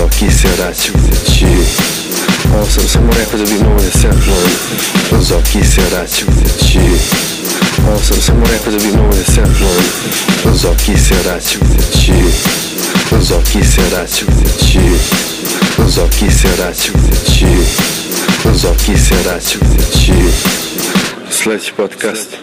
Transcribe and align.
Zoki 0.00 0.30
se 0.30 0.48
vraća 0.58 0.92
kući 0.92 1.46
Ovo 2.54 2.66
sam 2.66 2.88
samo 2.88 3.12
rekao 3.18 3.38
da 3.38 3.44
bi 3.44 3.64
mogo 3.64 3.80
da 3.80 3.98
se 3.98 4.08
napnujem 4.08 5.20
Zoki 5.20 5.64
se 5.64 5.80
vraća 5.90 6.24
kući 6.26 6.78
Ovo 7.88 7.98
sam 8.02 8.20
samo 8.20 8.44
rekao 8.52 8.72
da 8.72 8.78
bi 8.78 8.96
mogo 8.96 9.14
da 9.14 9.32
se 9.32 9.40
napnujem 9.40 10.54
Zoki 10.54 10.98
se 10.98 11.14
vraća 11.24 11.58
kući 11.58 12.12
Zoki 13.20 13.64
se 13.64 13.82
vraća 13.90 14.24
kući 14.26 14.80
Zoki 15.86 16.30
se 16.30 16.48
vraća 16.58 16.92
kući 16.92 17.46
Zoki 18.54 18.98
se 18.98 19.14
vraća 19.24 19.58
kući 19.58 20.12
Sledeći 21.30 21.72
podcast. 21.76 22.36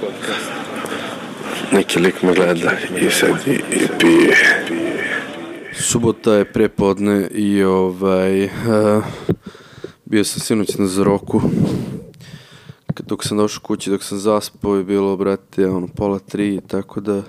Neki 1.71 1.99
lik 1.99 2.21
me 2.21 2.33
gleda 2.33 2.71
i 3.01 3.11
sad 3.11 3.47
i, 3.47 3.51
i 3.51 3.87
pije 3.99 4.57
Subota 5.79 6.33
je 6.33 6.45
prepodne 6.45 7.27
i 7.27 7.63
ovaj, 7.63 8.45
uh, 8.45 8.49
bio 10.05 10.23
sam 10.23 10.39
sinoć 10.39 10.75
na 10.75 10.87
Zroku. 10.87 11.41
Kad- 12.93 13.05
Dok 13.05 13.23
sam 13.23 13.37
došao 13.37 13.61
kući, 13.61 13.89
dok 13.89 14.03
sam 14.03 14.17
zaspao 14.17 14.75
je 14.75 14.83
bilo, 14.83 15.17
brate, 15.17 15.67
ono, 15.67 15.87
pola 15.87 16.19
tri, 16.19 16.61
tako 16.67 17.01
da 17.01 17.21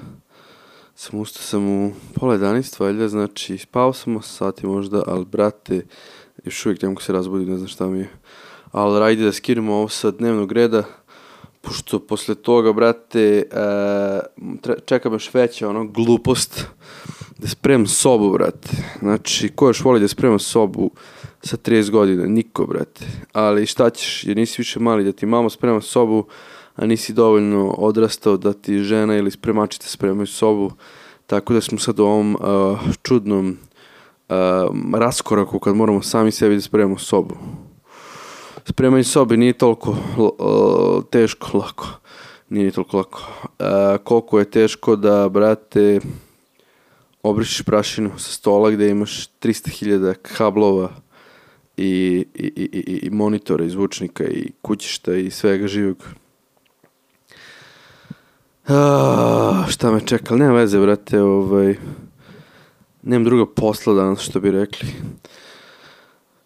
sam 0.95 1.20
ustao 1.20 1.42
sam 1.42 1.69
u 1.69 1.92
pola 2.15 2.37
11, 2.37 2.80
valjda, 2.80 3.09
znači 3.09 3.59
spao 3.59 3.92
sam 3.92 4.15
8 4.15 4.23
sati 4.27 4.67
možda, 4.67 5.03
ali 5.06 5.25
brate, 5.25 5.87
još 6.45 6.67
uvijek 6.67 6.83
ne 6.83 6.89
mogu 6.89 7.01
se 7.01 7.12
razbudim, 7.12 7.48
ne 7.48 7.56
znam 7.56 7.69
šta 7.69 7.87
mi 7.87 7.98
je. 7.98 8.09
Ali 8.73 9.01
rajde 9.01 9.25
da 9.25 9.33
skinemo 9.33 9.75
ovo 9.75 9.89
sa 9.89 10.11
dnevnog 10.11 10.53
reda, 10.53 10.83
pošto 11.61 12.01
posle 12.01 12.34
toga, 12.34 12.73
brate, 12.73 13.42
uh, 13.47 13.59
tre- 14.59 14.84
čeka 14.84 15.09
me 15.11 15.15
još 15.15 15.34
veća 15.34 15.69
ono 15.69 15.84
glupost 15.87 16.67
da 17.38 17.48
spremam 17.48 17.87
sobu, 17.87 18.33
brate. 18.33 18.69
Znači, 18.98 19.48
ko 19.48 19.66
još 19.66 19.84
voli 19.84 20.01
da 20.01 20.09
sprema 20.09 20.38
sobu 20.38 20.91
sa 21.42 21.56
30 21.56 21.91
godina? 21.91 22.27
Niko, 22.27 22.67
brate. 22.67 23.05
Ali 23.33 23.67
šta 23.67 23.91
ćeš, 23.91 24.25
jer 24.25 24.36
nisi 24.36 24.55
više 24.58 24.81
mali 24.81 25.05
da 25.05 25.12
ti 25.12 25.27
mama 25.27 25.50
sprema 25.50 25.81
sobu, 25.81 26.25
a 26.77 26.86
nisi 26.86 27.12
dovoljno 27.12 27.70
odrastao 27.70 28.36
da 28.36 28.53
ti 28.53 28.78
žena 28.78 29.16
ili 29.16 29.31
spremačica 29.31 29.89
spremaju 29.89 30.27
sobu. 30.27 30.72
Tako 31.27 31.55
da 31.55 31.61
smo 31.61 31.78
sad 31.78 31.98
u 32.00 32.05
ovom 32.05 32.34
uh, 32.34 32.78
čudnom 33.03 33.59
uh, 34.28 34.34
raskoraku 34.94 35.59
kad 35.59 35.77
moramo 35.77 36.03
sami 36.03 36.31
sebi 36.31 36.55
da 36.55 36.61
spremamo 36.61 36.98
sobu. 36.98 37.34
Spremanje 38.64 39.05
sobe 39.05 39.36
nije 39.36 39.53
toliko 39.53 39.91
uh, 39.91 41.05
teško, 41.11 41.59
lako. 41.59 41.86
Nije 42.48 42.64
ni 42.64 42.72
toliko 42.72 42.97
lako. 42.97 43.22
Koliko 44.05 44.39
je 44.39 44.50
teško 44.50 44.97
da, 44.97 45.28
brate, 45.28 46.00
obrišiš 47.29 47.62
prašinu 47.62 48.11
sa 48.19 48.33
stola 48.33 48.71
gde 48.71 48.91
imaš 48.91 49.29
300.000 49.41 50.15
kablova 50.23 50.91
i, 51.77 52.27
i, 52.34 52.47
i, 52.57 53.01
i, 53.03 53.11
monitora 53.11 53.65
i 53.65 53.71
zvučnika 53.71 54.25
i 54.25 54.51
kućišta 54.62 55.15
i 55.15 55.31
svega 55.31 55.69
živog. 55.69 55.97
Ah, 58.69 59.65
šta 59.69 59.91
me 59.93 60.01
čeka, 60.01 60.37
nema 60.37 60.53
veze, 60.53 60.81
brate, 60.81 61.21
ovaj, 61.21 61.77
nemam 63.03 63.25
druga 63.25 63.47
posla 63.47 63.95
danas, 63.95 64.21
što 64.21 64.41
bi 64.41 64.51
rekli. 64.51 64.89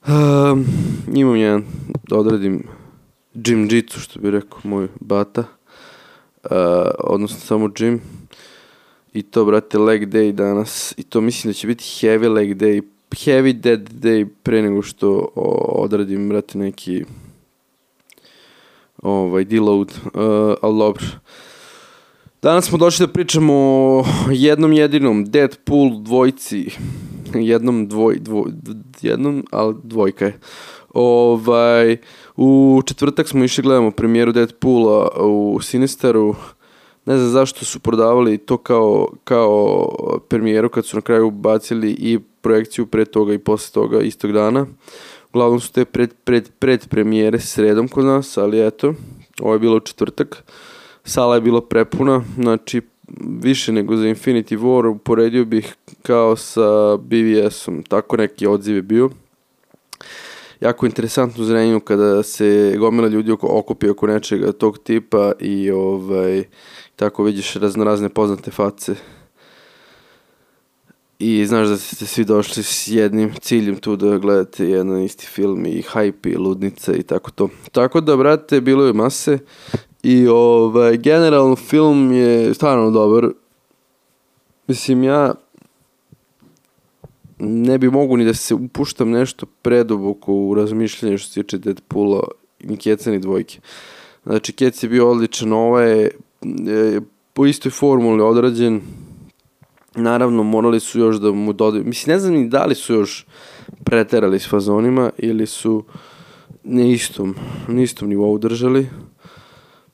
Um, 0.07 0.67
imam 1.15 1.37
jedan, 1.37 1.65
da 2.09 2.17
odradim 2.17 2.63
jitsu, 3.71 4.01
što 4.01 4.21
bi 4.21 4.31
rekao 4.31 4.59
moj 4.63 4.89
bata, 5.01 5.41
uh, 5.41 6.51
odnosno 6.99 7.41
samo 7.41 7.69
gym. 7.69 7.99
I 9.13 9.23
to, 9.23 9.45
brate, 9.45 9.79
leg 9.79 10.09
day 10.09 10.33
danas. 10.33 10.95
I 10.97 11.03
to 11.03 11.21
mislim 11.21 11.51
da 11.51 11.55
će 11.55 11.67
biti 11.67 11.85
heavy 11.85 12.33
leg 12.33 12.57
day. 12.57 12.83
Heavy 13.11 13.53
dead 13.53 13.81
day 13.81 14.27
pre 14.43 14.63
nego 14.63 14.83
što 14.83 15.29
odradim, 15.69 16.29
brate, 16.29 16.59
neki 16.59 17.05
ovaj, 19.03 19.45
deload. 19.45 19.93
Uh, 20.05 20.55
ali 20.63 20.79
dobro. 20.79 21.05
Danas 22.43 22.65
smo 22.65 22.79
došli 22.79 23.07
da 23.07 23.13
pričamo 23.13 23.55
o 23.55 24.05
jednom 24.31 24.73
jedinom 24.73 25.25
Deadpool 25.25 26.03
dvojci. 26.03 26.71
Jednom 27.35 27.89
dvoj, 27.89 28.19
dvoj, 28.19 28.51
jednom, 29.03 29.47
ali 29.51 29.75
dvojka 29.83 30.25
je. 30.25 30.39
Ovaj, 30.95 31.97
u 32.37 32.83
četvrtak 32.87 33.29
smo 33.29 33.45
išli 33.45 33.63
gledamo 33.63 33.91
premijeru 33.91 34.33
Deadpoola 34.33 35.09
u 35.21 35.59
Sinisteru. 35.63 36.35
Ne 37.07 37.17
znam 37.17 37.31
zašto 37.31 37.65
su 37.65 37.81
prodavali 37.81 38.39
to 38.39 38.57
kao, 38.57 39.09
kao 39.25 39.89
premijeru 40.29 40.69
kad 40.69 40.87
su 40.87 40.97
na 40.97 41.01
kraju 41.01 41.31
bacili 41.31 41.91
i 41.91 42.19
projekciju 42.41 42.87
pre 42.87 43.05
toga 43.05 43.35
i 43.35 43.39
posle 43.39 43.73
toga 43.73 44.01
istog 44.01 44.33
dana. 44.33 44.67
Uglavnom 45.33 45.61
su 45.61 45.73
te 45.73 45.85
pred, 45.85 46.15
pred, 46.25 46.51
pred 46.59 46.89
premijere 46.89 47.41
sredom 47.41 47.89
kod 47.89 48.05
nas, 48.05 48.39
ali 48.39 48.67
eto, 48.67 48.95
ovo 49.41 49.53
je 49.53 49.59
bilo 49.59 49.81
četvrtak. 49.81 50.45
Sala 51.05 51.35
je 51.35 51.41
bila 51.41 51.61
prepuna, 51.61 52.25
znači 52.39 52.81
više 53.43 53.73
nego 53.73 53.97
za 53.97 54.05
Infinity 54.05 54.59
War, 54.59 54.89
uporedio 54.89 55.45
bih 55.45 55.75
kao 56.03 56.37
sa 56.37 56.97
BVS-om, 56.97 57.83
tako 57.83 58.17
neki 58.17 58.47
odziv 58.47 58.77
je 58.77 58.83
bio 58.83 59.11
jako 60.63 60.87
interesantno 60.87 61.43
u 61.43 61.47
Zrenjaninu 61.47 61.81
kada 61.81 62.23
se 62.23 62.75
gomila 62.79 63.09
ljudi 63.09 63.33
oko, 63.33 63.47
okupi 63.51 63.89
oko 63.89 64.07
nečega 64.07 64.53
tog 64.53 64.79
tipa 64.79 65.33
i 65.41 65.71
ovaj, 65.71 66.45
tako 66.97 67.25
vidiš 67.25 67.55
raznorazne 67.55 68.09
poznate 68.09 68.51
face 68.51 68.95
i 71.19 71.47
znaš 71.47 71.69
da 71.69 71.77
ste 71.77 72.07
svi 72.07 72.25
došli 72.25 72.63
s 72.63 72.89
jednim 72.89 73.33
ciljem 73.41 73.77
tu 73.77 73.97
da 73.97 74.19
gledate 74.19 74.69
jedan 74.69 75.03
isti 75.03 75.27
film 75.27 75.67
i 75.67 75.83
hype 75.83 76.33
i 76.33 76.37
ludnica 76.37 76.93
i 76.93 77.03
tako 77.03 77.31
to. 77.31 77.49
Tako 77.73 78.01
da, 78.01 78.17
brate, 78.17 78.61
bilo 78.61 78.85
je 78.85 78.93
mase 78.93 79.39
i 80.03 80.27
ovaj, 80.29 80.97
generalno 80.97 81.57
film 81.57 82.13
je 82.13 82.55
stvarno 82.55 82.91
dobar. 82.91 83.31
Mislim, 84.67 85.03
ja 85.03 85.35
ne 87.45 87.79
bi 87.79 87.91
mogu 87.91 88.17
ni 88.17 88.25
da 88.25 88.35
se 88.35 88.55
upuštam 88.55 89.11
nešto 89.11 89.47
preduboko 89.47 90.35
u 90.35 90.55
razmišljanje 90.55 91.19
što 91.19 91.29
se 91.29 91.43
tiče 91.43 91.59
Deadpoola 91.59 92.23
ni 92.65 92.77
Keca 92.77 93.11
ni 93.11 93.19
dvojke. 93.19 93.61
Znači, 94.25 94.53
Kec 94.53 94.83
je 94.83 94.89
bio 94.89 95.11
odličan, 95.11 95.53
ovo 95.53 95.81
je, 95.81 96.11
je 96.43 97.01
po 97.33 97.47
istoj 97.47 97.71
formuli 97.71 98.23
odrađen. 98.23 98.81
Naravno, 99.95 100.43
morali 100.43 100.81
su 100.81 100.99
još 100.99 101.17
da 101.17 101.33
mu 101.33 101.53
dodaju... 101.53 101.85
Mislim, 101.85 102.15
ne 102.15 102.19
znam 102.19 102.35
ni 102.35 102.49
da 102.49 102.65
li 102.65 102.75
su 102.75 102.95
još 102.95 103.27
preterali 103.85 104.41
s 104.41 104.49
fazonima 104.49 105.11
ili 105.19 105.47
su 105.47 105.85
na 106.65 106.83
istom, 106.83 107.35
na 107.69 107.83
istom 107.83 108.09
nivou 108.09 108.39
držali. 108.39 108.89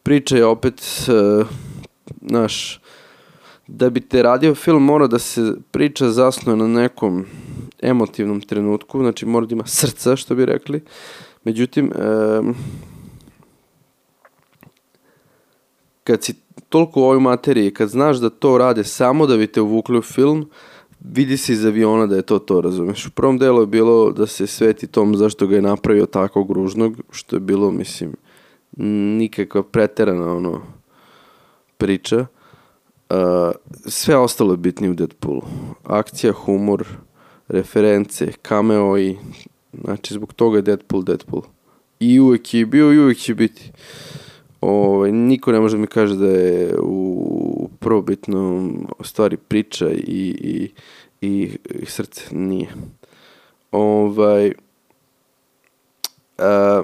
Priča 0.03 0.36
je 0.36 0.44
opet, 0.44 0.82
uh, 1.09 1.47
naš, 2.20 2.80
da 3.68 3.90
bi 3.90 4.00
te 4.00 4.22
radio 4.22 4.54
film 4.54 4.84
mora 4.84 5.06
da 5.06 5.18
se 5.18 5.54
priča 5.70 6.08
zasnuje 6.08 6.56
na 6.56 6.66
nekom 6.68 7.26
emotivnom 7.82 8.40
trenutku, 8.40 8.98
znači 8.98 9.26
mora 9.26 9.46
da 9.46 9.54
ima 9.54 9.66
srca, 9.66 10.16
što 10.16 10.34
bi 10.34 10.46
rekli. 10.46 10.80
Međutim, 11.44 11.92
um, 12.40 12.54
kad 16.04 16.24
si 16.24 16.34
toliko 16.68 17.00
u 17.00 17.04
ovoj 17.04 17.20
materiji, 17.20 17.74
kad 17.74 17.88
znaš 17.88 18.16
da 18.16 18.30
to 18.30 18.58
rade 18.58 18.84
samo 18.84 19.26
da 19.26 19.36
bi 19.36 19.46
te 19.46 19.60
uvukli 19.60 19.98
u 19.98 20.02
film, 20.02 20.50
vidi 21.00 21.36
se 21.36 21.52
iz 21.52 21.64
aviona 21.64 22.06
da 22.06 22.16
je 22.16 22.22
to 22.22 22.38
to, 22.38 22.60
razumeš. 22.60 23.06
U 23.06 23.10
prvom 23.10 23.38
delu 23.38 23.60
je 23.60 23.66
bilo 23.66 24.12
da 24.12 24.26
se 24.26 24.46
sveti 24.46 24.86
tom 24.86 25.16
zašto 25.16 25.46
ga 25.46 25.56
je 25.56 25.62
napravio 25.62 26.06
tako 26.06 26.44
gružnog, 26.44 26.96
što 27.10 27.36
je 27.36 27.40
bilo, 27.40 27.70
mislim, 27.70 28.12
nikakva 29.18 29.62
preterana 29.62 30.34
ono 30.34 30.62
priča. 31.76 32.26
Uh, 33.10 33.52
sve 33.86 34.16
ostalo 34.16 34.52
je 34.52 34.56
bitnije 34.56 34.91
u 34.91 34.94
Deadpoolu. 34.94 35.42
Akcija, 35.84 36.32
humor, 36.32 36.86
reference, 37.48 38.33
cameo 38.42 38.98
i 38.98 39.16
znači 39.84 40.15
zbog 40.15 40.33
toga 40.33 40.59
je 40.59 40.62
Deadpool 40.62 41.03
Deadpool. 41.03 41.42
I 42.00 42.21
uvek 42.21 42.54
je 42.54 42.66
bio 42.66 42.92
i 42.92 42.98
uvek 42.98 43.18
će 43.18 43.34
biti. 43.34 43.71
Ovaj, 44.60 45.12
niko 45.12 45.53
ne 45.53 45.60
može 45.60 45.77
da 45.77 45.80
mi 45.80 45.86
kaže 45.86 46.16
da 46.16 46.27
je 46.27 46.74
u 46.83 47.68
prvobitnom 47.78 48.86
stvari 49.00 49.36
priča 49.36 49.91
i, 49.91 49.97
i, 50.00 50.71
i, 51.21 51.59
i 51.80 51.86
srce. 51.86 52.24
Nije. 52.30 52.68
Ovaj, 53.72 54.53
a, 56.38 56.83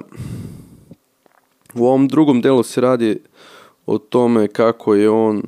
u 1.73 1.85
ovom 1.85 2.07
drugom 2.07 2.41
delu 2.41 2.63
se 2.63 2.81
radi 2.81 3.19
o 3.85 3.97
tome 3.97 4.47
kako 4.47 4.95
je 4.95 5.09
on 5.09 5.37
uh, 5.37 5.43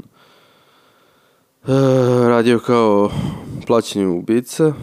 radio 2.27 2.59
kao 2.59 3.11
plaćeni 3.65 4.05
ubica 4.05 4.73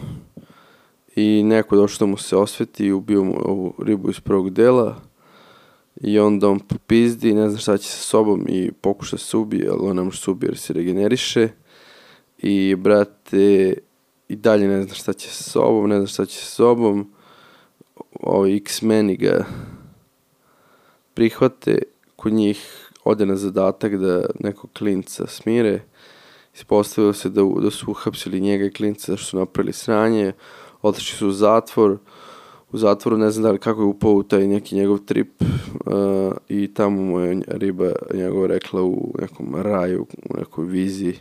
i 1.15 1.43
neko 1.43 1.75
došao 1.75 2.07
da 2.07 2.11
mu 2.11 2.17
se 2.17 2.35
osveti 2.35 2.85
i 2.85 2.91
ubio 2.91 3.23
mu 3.23 3.35
ovu 3.45 3.73
ribu 3.83 4.09
iz 4.09 4.19
prvog 4.19 4.49
dela 4.49 4.95
i 6.01 6.19
onda 6.19 6.49
on 6.49 6.59
popizdi, 6.59 7.33
ne 7.33 7.49
zna 7.49 7.59
šta 7.59 7.77
će 7.77 7.89
sa 7.89 8.03
sobom 8.03 8.45
i 8.49 8.71
pokuša 8.71 9.17
se 9.17 9.37
ubije, 9.37 9.69
ali 9.69 9.89
on 9.89 9.95
ne 9.95 10.03
može 10.03 10.21
se 10.21 10.31
ubije 10.31 10.49
jer 10.49 10.57
se 10.57 10.73
regeneriše 10.73 11.49
i 12.37 12.75
brate 12.75 13.77
i 14.27 14.35
dalje 14.35 14.67
ne 14.67 14.83
zna 14.83 14.93
šta 14.93 15.13
će 15.13 15.29
sa 15.29 15.43
sobom, 15.43 15.89
ne 15.89 15.97
zna 15.97 16.07
šta 16.07 16.25
će 16.25 16.37
sa 16.37 16.45
sobom. 16.45 17.11
Ovi 18.19 18.55
X-meni 18.55 19.15
ga 19.15 19.45
prihvate, 21.13 21.81
kod 22.15 22.33
njih 22.33 22.89
ode 23.03 23.25
na 23.25 23.35
zadatak 23.35 23.95
da 23.95 24.25
nekog 24.39 24.69
klinca 24.73 25.27
smire. 25.27 25.81
Ispostavilo 26.55 27.13
se 27.13 27.29
da, 27.29 27.41
da 27.61 27.71
su 27.71 27.91
uhapsili 27.91 28.41
njega 28.41 28.65
i 28.65 28.71
klinca 28.71 29.11
da 29.11 29.17
su 29.17 29.37
napravili 29.37 29.73
sranje, 29.73 30.33
otišli 30.81 31.17
su 31.17 31.27
u 31.27 31.31
zatvor, 31.31 31.97
u 32.71 32.77
zatvoru 32.77 33.17
ne 33.17 33.31
znam 33.31 33.43
da 33.43 33.51
li 33.51 33.59
kako 33.59 33.81
je 33.81 33.85
upao 33.85 34.11
u 34.11 34.23
taj 34.23 34.47
neki 34.47 34.75
njegov 34.75 34.97
trip 34.97 35.41
uh, 35.41 36.33
i 36.49 36.73
tamo 36.73 37.01
mu 37.01 37.19
je 37.19 37.41
riba 37.47 37.91
njegov 38.13 38.45
rekla 38.45 38.81
u 38.83 39.13
nekom 39.21 39.55
raju, 39.55 40.05
u 40.29 40.37
nekoj 40.37 40.65
viziji 40.65 41.19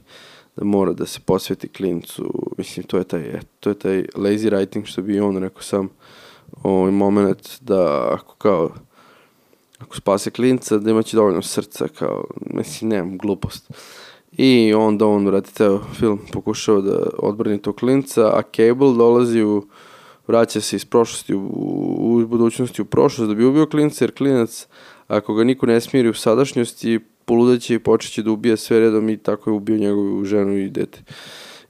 da 0.56 0.64
mora 0.64 0.92
da 0.92 1.06
se 1.06 1.20
posveti 1.20 1.68
klincu, 1.68 2.52
mislim 2.58 2.86
to 2.86 2.98
je 2.98 3.04
taj, 3.04 3.40
to 3.60 3.70
je 3.70 3.78
taj 3.78 4.02
lazy 4.14 4.50
writing 4.50 4.84
što 4.84 5.02
bi 5.02 5.20
on 5.20 5.36
rekao 5.36 5.62
sam 5.62 5.88
ovaj 6.62 6.90
moment 6.90 7.60
da 7.60 8.08
ako 8.12 8.34
kao 8.34 8.70
ako 9.78 9.96
spase 9.96 10.30
klinca 10.30 10.78
da 10.78 10.90
imaće 10.90 11.16
dovoljno 11.16 11.42
srca 11.42 11.88
kao, 11.98 12.24
mislim 12.40 12.90
ne, 12.90 13.16
glupost 13.22 13.70
i 14.36 14.74
onda 14.74 15.06
on, 15.06 15.26
vrati, 15.26 15.54
teo 15.54 15.80
film 15.98 16.18
pokušao 16.32 16.80
da 16.80 16.98
odbrani 17.18 17.58
tog 17.58 17.76
klinca, 17.76 18.26
a 18.26 18.42
Cable 18.56 18.92
dolazi 18.92 19.42
u 19.42 19.66
vraća 20.26 20.60
se 20.60 20.76
iz 20.76 20.84
prošlosti 20.84 21.34
u, 21.34 21.40
u 21.98 22.26
budućnosti 22.26 22.82
u 22.82 22.84
prošlost 22.84 23.28
da 23.28 23.34
bi 23.34 23.44
ubio 23.44 23.66
klinca, 23.66 24.04
jer 24.04 24.14
klinac, 24.14 24.66
ako 25.08 25.34
ga 25.34 25.44
niko 25.44 25.66
ne 25.66 25.80
smiri 25.80 26.08
u 26.08 26.14
sadašnjosti, 26.14 27.00
poludaće 27.24 27.74
i 27.74 27.78
počeće 27.78 28.22
da 28.22 28.30
ubija 28.30 28.56
sve 28.56 28.80
redom 28.80 29.08
i 29.08 29.16
tako 29.16 29.50
je 29.50 29.54
ubio 29.54 29.76
njegovu 29.76 30.24
ženu 30.24 30.58
i 30.58 30.68
dete. 30.68 31.02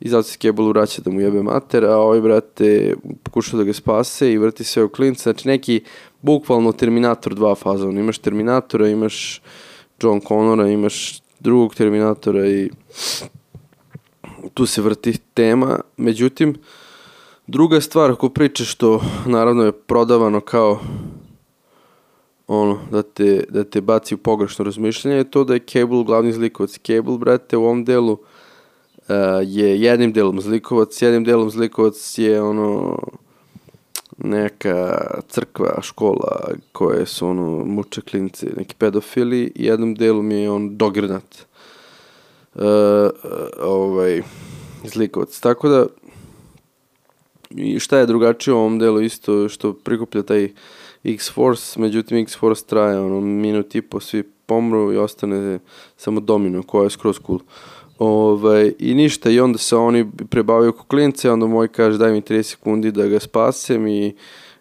I 0.00 0.08
zato 0.08 0.22
se 0.22 0.38
Cable 0.38 0.68
vraća 0.68 1.02
da 1.02 1.10
mu 1.10 1.20
jebe 1.20 1.42
mater, 1.42 1.84
a 1.84 1.96
ovaj, 1.96 2.20
brate, 2.20 2.94
pokušao 3.22 3.58
da 3.58 3.64
ga 3.64 3.72
spase 3.72 4.32
i 4.32 4.38
vrti 4.38 4.64
sve 4.64 4.84
u 4.84 4.88
klinca. 4.88 5.22
Znači, 5.22 5.48
neki 5.48 5.80
bukvalno 6.22 6.72
Terminator 6.72 7.34
2 7.34 7.58
fazon. 7.58 7.98
Imaš 7.98 8.18
Terminatora, 8.18 8.88
imaš 8.88 9.42
John 10.02 10.20
Connora, 10.20 10.68
imaš 10.68 11.23
drugog 11.44 11.74
Terminatora 11.74 12.46
i 12.46 12.70
tu 14.54 14.66
se 14.66 14.82
vrti 14.82 15.18
tema. 15.34 15.80
Međutim, 15.96 16.56
Druga 17.46 17.80
stvar, 17.80 18.10
ako 18.10 18.28
pričaš 18.28 18.72
što 18.72 19.00
naravno 19.26 19.64
je 19.64 19.72
prodavano 19.72 20.40
kao 20.40 20.80
ono, 22.46 22.78
da 22.90 23.02
te, 23.02 23.44
da 23.48 23.64
te 23.64 23.80
baci 23.80 24.14
u 24.14 24.18
pogrešno 24.18 24.64
razmišljanje, 24.64 25.16
je 25.16 25.30
to 25.30 25.44
da 25.44 25.54
je 25.54 25.66
Cable 25.66 26.04
glavni 26.04 26.32
zlikovac. 26.32 26.78
Cable, 26.78 27.18
brate, 27.18 27.56
u 27.56 27.64
ovom 27.64 27.84
delu 27.84 28.12
uh, 28.12 28.18
je 29.42 29.80
jednim 29.80 30.12
delom 30.12 30.40
zlikovac, 30.40 31.02
jednim 31.02 31.24
delom 31.24 31.50
zlikovac 31.50 32.18
je 32.18 32.42
ono 32.42 32.98
neka 34.18 35.06
crkva, 35.28 35.78
škola 35.82 36.50
koje 36.72 37.06
su 37.06 37.28
ono 37.28 37.64
muče 37.64 38.00
klinci, 38.00 38.46
neki 38.56 38.74
pedofili 38.74 39.52
i 39.54 39.64
jednom 39.64 39.94
delom 39.94 40.30
je 40.30 40.50
on 40.50 40.76
dogrnat 40.76 41.46
uh, 42.54 42.62
ovaj 43.62 44.22
zlikovac. 44.84 45.40
Tako 45.40 45.68
da 45.68 45.86
I 47.50 47.78
šta 47.78 47.98
je 47.98 48.06
drugačije 48.06 48.54
u 48.54 48.58
ovom 48.58 48.78
delu 48.78 49.00
isto 49.00 49.48
što 49.48 49.72
prikuplja 49.72 50.22
taj 50.22 50.48
X-Force, 51.04 51.80
međutim 51.80 52.18
X-Force 52.18 52.66
traje 52.66 53.00
ono 53.00 53.20
minut 53.20 53.74
i 53.74 53.82
po, 53.82 54.00
svi 54.00 54.22
pomru 54.22 54.92
i 54.92 54.96
ostane 54.96 55.58
samo 55.96 56.20
domino 56.20 56.62
koja 56.62 56.84
je 56.84 56.90
skroz 56.90 57.18
cool. 57.26 57.38
Ovaj, 57.98 58.72
I 58.78 58.94
ništa, 58.94 59.30
i 59.30 59.40
onda 59.40 59.58
se 59.58 59.76
oni 59.76 60.10
prebavaju 60.30 60.70
oko 60.70 60.84
klince, 60.84 61.30
onda 61.30 61.46
moj 61.46 61.68
kaže 61.68 61.98
daj 61.98 62.12
mi 62.12 62.20
30 62.20 62.42
sekundi 62.42 62.92
da 62.92 63.06
ga 63.06 63.20
spasem 63.20 63.86
i, 63.86 64.14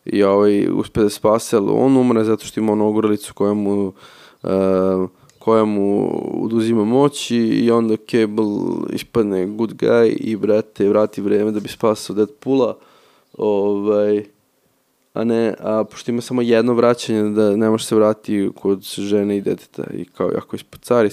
i 0.05 0.23
ovaj, 0.23 0.67
uspe 0.69 1.01
da 1.01 1.09
spase, 1.09 1.57
ali 1.57 1.71
on 1.71 1.97
umre 1.97 2.23
zato 2.23 2.45
što 2.45 2.59
ima 2.59 2.71
onu 2.71 2.87
ogralicu 2.87 3.33
koja 3.33 3.53
mu 3.53 3.93
uh, 4.43 5.09
koja 5.43 5.65
mu 5.65 6.19
oduzima 6.43 6.85
moć 6.85 7.31
i 7.31 7.71
onda 7.71 7.95
Cable 8.11 8.45
ispadne 8.93 9.45
good 9.45 9.73
guy 9.73 10.17
i 10.19 10.35
brate 10.35 10.89
vrati 10.89 11.21
vreme 11.21 11.51
da 11.51 11.59
bi 11.59 11.69
spasao 11.69 12.15
Deadpoola 12.15 12.77
ovaj, 13.37 14.25
a 15.13 15.23
ne, 15.23 15.53
a 15.59 15.83
pošto 15.83 16.11
ima 16.11 16.21
samo 16.21 16.41
jedno 16.41 16.73
vraćanje 16.73 17.29
da 17.29 17.55
ne 17.55 17.69
može 17.69 17.85
se 17.85 17.95
vrati 17.95 18.49
kod 18.55 18.81
žene 18.83 19.37
i 19.37 19.41
deteta 19.41 19.83
i 19.93 20.05
kao 20.05 20.31
jako 20.31 20.55
ispucari 20.55 21.09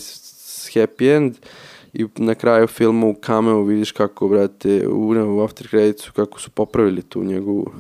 happy 0.75 1.17
end 1.17 1.35
i 1.93 2.07
na 2.17 2.35
kraju 2.35 2.67
filma 2.67 3.07
u 3.07 3.15
cameo 3.15 3.63
vidiš 3.63 3.93
kako, 3.93 4.29
brate, 4.29 4.89
u, 4.89 5.15
u 5.37 5.41
after 5.41 5.69
creditsu 5.69 6.13
kako 6.13 6.41
su 6.41 6.51
popravili 6.51 7.03
tu 7.03 7.25
njegovu 7.25 7.73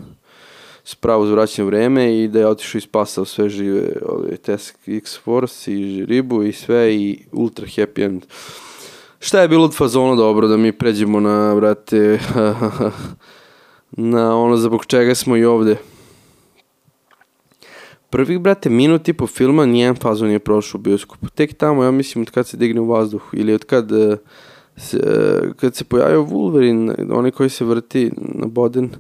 spravu 0.85 1.27
za 1.27 1.33
vraćanje 1.33 1.67
vreme 1.67 2.19
i 2.19 2.29
da 2.29 2.39
je 2.39 2.47
otišao 2.47 2.79
i 2.79 2.83
spasao 2.83 3.25
sve 3.25 3.49
žive 3.49 3.93
ove, 4.09 4.37
Tesk 4.37 4.77
X-Force 4.87 5.73
i 5.73 6.07
ribu 6.07 6.43
i 6.43 6.53
sve 6.53 6.95
i 6.95 7.19
ultra 7.33 7.67
happy 7.67 8.05
end. 8.05 8.27
Šta 9.21 9.41
je 9.41 9.49
bilo 9.49 9.65
od 9.65 9.77
fazona 9.77 10.15
dobro 10.15 10.49
da 10.49 10.57
mi 10.57 10.73
pređemo 10.73 11.21
na, 11.21 11.55
brate, 11.55 12.19
na 14.13 14.37
ono 14.37 14.57
zbog 14.57 14.87
čega 14.87 15.15
smo 15.15 15.37
i 15.37 15.45
ovde. 15.45 15.77
Prvih, 18.11 18.41
brate, 18.41 18.71
minut 18.71 19.09
i 19.09 19.13
po 19.13 19.27
filma 19.27 19.67
nijedan 19.67 19.97
fazon 19.97 20.29
nije 20.29 20.39
prošao 20.39 20.79
u 20.79 20.83
bioskopu. 20.83 21.29
Tek 21.29 21.55
tamo, 21.55 21.85
ja 21.85 21.91
mislim, 21.91 22.23
od 22.23 22.31
kad 22.31 22.47
se 22.47 22.57
digne 22.57 22.81
u 22.81 22.87
vazduh 22.87 23.23
ili 23.33 23.55
od 23.55 23.65
kad 23.65 23.93
eh, 23.93 24.17
se, 24.77 24.97
eh, 24.97 25.53
kad 25.57 25.75
se 25.75 25.85
pojavio 25.85 26.23
Wolverine, 26.23 27.13
onaj 27.13 27.31
koji 27.31 27.51
se 27.51 27.65
vrti 27.65 28.11
na 28.17 28.47
Boden, 28.47 28.91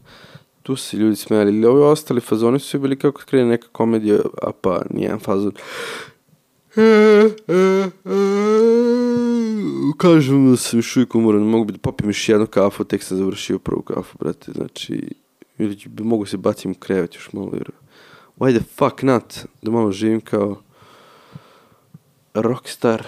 tu 0.62 0.76
se 0.76 0.96
ljudi 0.96 1.16
smijali. 1.16 1.56
Ili 1.56 1.66
ovi 1.66 1.82
ostali 1.82 2.20
fazoni 2.20 2.58
su 2.58 2.78
bili 2.78 2.96
kako 2.96 3.22
krene 3.26 3.50
neka 3.50 3.68
komedija, 3.72 4.18
a 4.42 4.52
pa 4.60 4.82
nijedan 4.90 5.18
fazon. 5.18 5.52
Kažem 9.96 10.50
da 10.50 10.56
sam 10.56 10.78
još 10.78 10.96
uvijek 10.96 11.14
umoran, 11.14 11.42
mogu 11.42 11.64
bi 11.64 11.72
da 11.72 11.78
popijem 11.78 12.10
još 12.10 12.28
jednu 12.28 12.46
kafu, 12.46 12.84
tek 12.84 13.02
sam 13.02 13.18
završio 13.18 13.58
prvu 13.58 13.82
kafu, 13.82 14.18
brate, 14.18 14.52
znači, 14.52 15.14
ili 15.58 15.76
mogu 15.98 16.26
se 16.26 16.36
bacim 16.36 16.70
u 16.70 16.74
krevet 16.74 17.14
još 17.14 17.32
malo, 17.32 17.50
jer 17.52 17.70
why 18.40 18.58
the 18.58 18.64
fuck 18.76 19.02
not, 19.02 19.46
da 19.62 19.70
malo 19.70 19.92
živim 19.92 20.20
kao 20.20 20.56
rockstar, 22.34 23.06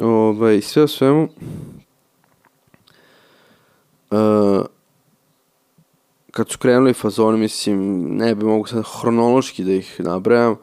ovaj, 0.00 0.60
sve 0.60 0.82
o 0.82 0.88
svemu, 0.88 1.28
uh, 4.10 4.64
kad 6.30 6.50
su 6.50 6.58
krenuli 6.58 6.94
fazoni, 6.94 7.38
mislim, 7.38 8.02
ne 8.16 8.34
bi 8.34 8.44
mogu 8.44 8.66
sad 8.66 8.84
hronološki 9.00 9.64
da 9.64 9.72
ih 9.72 10.00
nabrajam, 10.00 10.56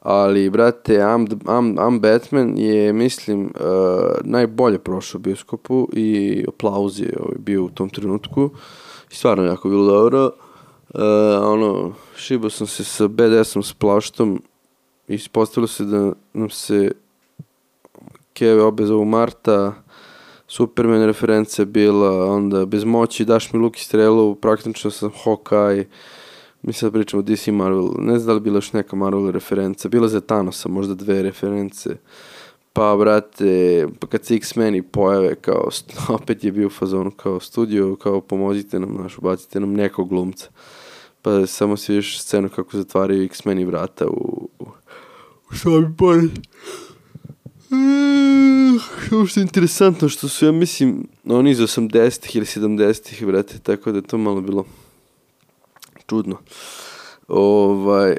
ali, 0.00 0.50
brate, 0.50 0.98
I'm, 0.98 1.28
I'm, 1.28 1.76
I'm 1.76 2.00
Batman 2.00 2.58
je, 2.58 2.92
mislim, 2.92 3.44
uh, 3.44 3.50
najbolje 4.24 4.78
prošao 4.78 5.20
bioskopu 5.20 5.88
i 5.92 6.44
aplauz 6.48 7.00
je 7.00 7.16
ovaj, 7.20 7.36
bio 7.38 7.64
u 7.64 7.70
tom 7.70 7.90
trenutku. 7.90 8.50
I 9.10 9.14
stvarno 9.14 9.44
jako 9.44 9.68
bilo 9.68 9.86
dobro. 9.86 10.30
Uh, 10.94 11.02
ono, 11.42 11.92
šibao 12.16 12.50
sam 12.50 12.66
se 12.66 12.84
sa 12.84 13.08
BDS-om, 13.08 13.62
s 13.62 13.72
plaštom 13.72 14.42
i 15.08 15.14
ispostavilo 15.14 15.68
se 15.68 15.84
da 15.84 16.12
nam 16.32 16.50
se 16.50 16.92
Keve 18.32 18.62
obe 18.62 18.86
zovu 18.86 19.04
Marta, 19.04 19.74
Superman 20.48 21.04
referenca 21.06 21.64
bila, 21.64 22.32
onda 22.32 22.66
bez 22.66 22.84
moći 22.84 23.24
daš 23.24 23.52
mi 23.52 23.60
luk 23.60 23.76
i 23.76 23.84
strelu, 23.84 24.34
praktično 24.34 24.90
sam 24.90 25.10
Hawkeye, 25.24 25.84
mi 26.62 26.72
sad 26.72 26.92
pričamo 26.92 27.22
DC 27.22 27.46
Marvel, 27.46 27.88
ne 27.98 28.18
znam 28.18 28.26
da 28.26 28.32
li 28.32 28.40
bila 28.40 28.56
još 28.56 28.72
neka 28.72 28.96
Marvel 28.96 29.30
referenca, 29.30 29.88
bila 29.88 30.08
za 30.08 30.20
Thanosa, 30.20 30.68
možda 30.68 30.94
dve 30.94 31.22
reference, 31.22 31.96
pa 32.72 32.96
brate, 32.96 33.86
pa 34.00 34.06
kad 34.06 34.24
se 34.24 34.34
X-meni 34.34 34.82
pojave, 34.82 35.34
kao, 35.34 35.68
opet 36.20 36.44
je 36.44 36.52
bio 36.52 36.66
u 36.66 36.70
fazonu 36.70 37.10
kao 37.10 37.40
studio, 37.40 37.96
kao 37.96 38.20
pomozite 38.20 38.80
nam, 38.80 38.94
naš, 39.02 39.18
ubacite 39.18 39.60
nam 39.60 39.72
nekog 39.72 40.08
glumca, 40.08 40.48
pa 41.22 41.46
samo 41.46 41.76
si 41.76 41.92
vidiš 41.92 42.20
scenu 42.20 42.48
kako 42.48 42.76
zatvaraju 42.76 43.24
X-meni 43.24 43.64
vrata 43.64 44.06
u, 44.06 44.48
u, 44.58 44.66
u 45.50 45.54
sami 45.54 45.96
pori. 45.98 46.28
Ovo 49.12 49.26
što 49.26 49.40
je 49.40 49.42
interesantno 49.42 50.08
što 50.08 50.28
su, 50.28 50.46
ja 50.46 50.52
mislim, 50.52 51.06
oni 51.24 51.50
iz 51.50 51.58
80-ih 51.58 52.36
ili 52.36 52.46
70-ih, 52.46 53.26
vrate, 53.26 53.58
tako 53.58 53.92
da 53.92 53.98
je 53.98 54.02
to 54.02 54.18
malo 54.18 54.40
bilo 54.40 54.64
čudno. 56.06 56.36
Ovaj, 57.28 58.16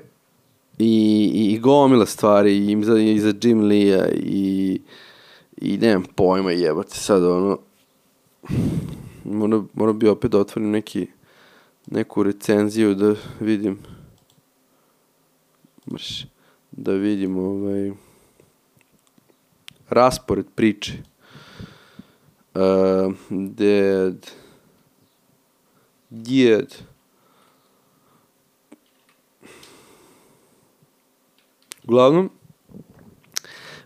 i, 0.79 1.31
i, 1.33 1.53
i 1.53 1.60
gomila 1.60 2.05
stvari 2.05 2.57
i 2.57 2.83
za, 2.83 3.00
i 3.00 3.19
za 3.19 3.33
Jim 3.41 3.62
Lee-a 3.62 4.07
i, 4.13 4.81
i 5.57 5.77
nemam 5.77 6.03
pojma 6.15 6.51
jebate 6.51 6.95
sad 6.95 7.24
ono 7.24 7.57
mora, 9.24 9.62
mora 9.74 9.93
bi 9.93 10.07
opet 10.07 10.31
da 10.31 10.39
otvorim 10.39 10.72
neki 10.72 11.07
neku 11.93 12.23
recenziju 12.23 12.95
da 12.95 13.15
vidim 13.39 13.77
Mrš, 15.91 16.25
da 16.71 16.93
vidim 16.93 17.38
ovaj 17.38 17.91
raspored 19.89 20.45
priče. 20.55 20.93
Uh, 22.53 23.15
dead 23.29 24.27
Djed. 26.09 26.75
Uglavnom, 31.83 32.29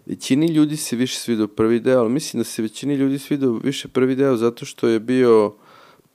većini 0.05 0.47
ljudi 0.47 0.77
se 0.77 0.95
više 0.95 1.19
svidao 1.19 1.47
prvi 1.47 1.79
deo, 1.79 1.99
ali 1.99 2.09
mislim 2.09 2.39
da 2.39 2.43
se 2.43 2.61
većini 2.61 2.95
ljudi 2.95 3.19
svidao 3.19 3.51
više 3.51 3.87
prvi 3.87 4.15
deo 4.15 4.37
zato 4.37 4.65
što 4.65 4.87
je 4.87 4.99
bio 4.99 5.55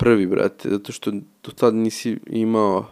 prvi, 0.03 0.27
brate, 0.27 0.71
zato 0.71 0.93
što 0.93 1.11
do 1.45 1.51
tada 1.55 1.77
nisi 1.77 2.19
imao 2.27 2.87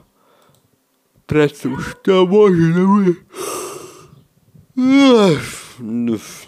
predstavu 1.26 1.76
šta 1.76 2.25
može 2.25 2.73
da 2.73 2.87
bude. 2.87 3.14
Uf. 6.14 6.47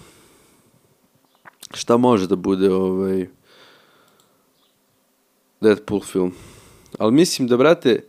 Šta 1.75 1.97
može 1.97 2.27
da 2.27 2.37
bude 2.37 2.71
ovaj 2.71 3.27
Deadpool 5.61 6.01
film. 6.01 6.33
Ali 6.99 7.13
mislim 7.13 7.49
da, 7.49 7.57
brate, 7.57 8.05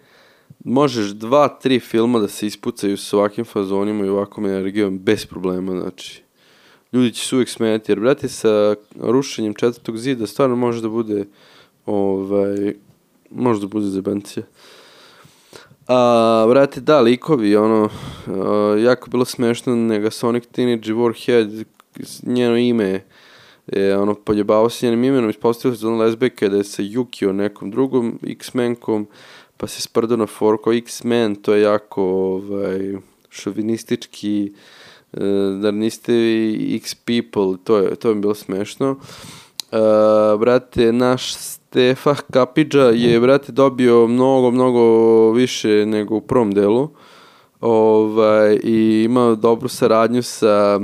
možeš 0.63 1.11
dva, 1.11 1.47
tri 1.47 1.79
filma 1.79 2.19
da 2.19 2.27
se 2.27 2.47
ispucaju 2.47 2.97
s 2.97 3.13
ovakvim 3.13 3.45
fazonima 3.45 4.05
i 4.05 4.09
ovakvom 4.09 4.45
energijom 4.45 4.99
bez 4.99 5.25
problema, 5.25 5.71
znači. 5.71 6.21
Ljudi 6.91 7.13
će 7.13 7.27
se 7.27 7.35
uvijek 7.35 7.49
smijeti, 7.49 7.91
jer, 7.91 7.99
brate, 7.99 8.29
sa 8.29 8.75
rušenjem 8.99 9.53
četvrtog 9.53 9.97
zida 9.97 10.27
stvarno 10.27 10.55
može 10.55 10.81
da 10.81 10.89
bude, 10.89 11.25
ovaj, 11.85 12.73
može 13.31 13.61
da 13.61 13.67
bude 13.67 13.85
zebancija. 13.85 14.45
A, 15.87 16.45
brate, 16.49 16.81
da, 16.81 16.99
likovi, 16.99 17.55
ono, 17.55 17.89
a, 18.27 18.75
jako 18.79 19.09
bilo 19.09 19.25
smešno, 19.25 19.75
nega 19.75 20.11
Sonic 20.11 20.45
Teenage 20.51 20.93
Warhead, 20.93 21.63
njeno 22.23 22.57
ime 22.57 23.01
je, 23.67 23.97
ono, 23.97 24.15
poljebao 24.15 24.69
se 24.69 24.85
njenim 24.85 25.03
imenom, 25.03 25.29
ispostavio 25.29 25.75
se 25.75 25.81
da 25.81 25.91
ona 25.91 26.03
lesbeka 26.03 26.49
da 26.49 26.57
je 26.57 26.63
sa 26.63 26.83
Yukio 26.83 27.31
nekom 27.31 27.71
drugom 27.71 28.19
X-menkom, 28.23 29.07
pa 29.57 29.67
se 29.67 29.81
sprdo 29.81 30.17
na 30.17 30.25
foru 30.25 30.57
kao 30.57 30.73
X-Men, 30.73 31.35
to 31.35 31.53
je 31.53 31.61
jako, 31.61 32.03
ovaj, 32.03 32.93
šovinistički, 33.29 34.53
e, 35.13 35.19
da 35.61 35.71
niste 35.71 36.13
X-people, 36.75 37.57
to 37.63 37.77
je, 37.77 37.95
to 37.95 38.09
je 38.09 38.15
bilo 38.15 38.35
smešno. 38.35 38.97
Uh, 39.73 40.39
brate, 40.39 40.91
naš 40.91 41.33
Stefa 41.73 42.15
Kapidža 42.31 42.83
je, 42.83 43.19
brate, 43.19 43.51
dobio 43.51 44.07
mnogo, 44.07 44.51
mnogo 44.51 45.31
više 45.31 45.85
nego 45.85 46.15
u 46.15 46.21
prvom 46.21 46.51
delu. 46.51 46.89
Ovaj, 47.61 48.59
I 48.63 49.03
imao 49.05 49.35
dobru 49.35 49.69
saradnju 49.69 50.23
sa, 50.23 50.79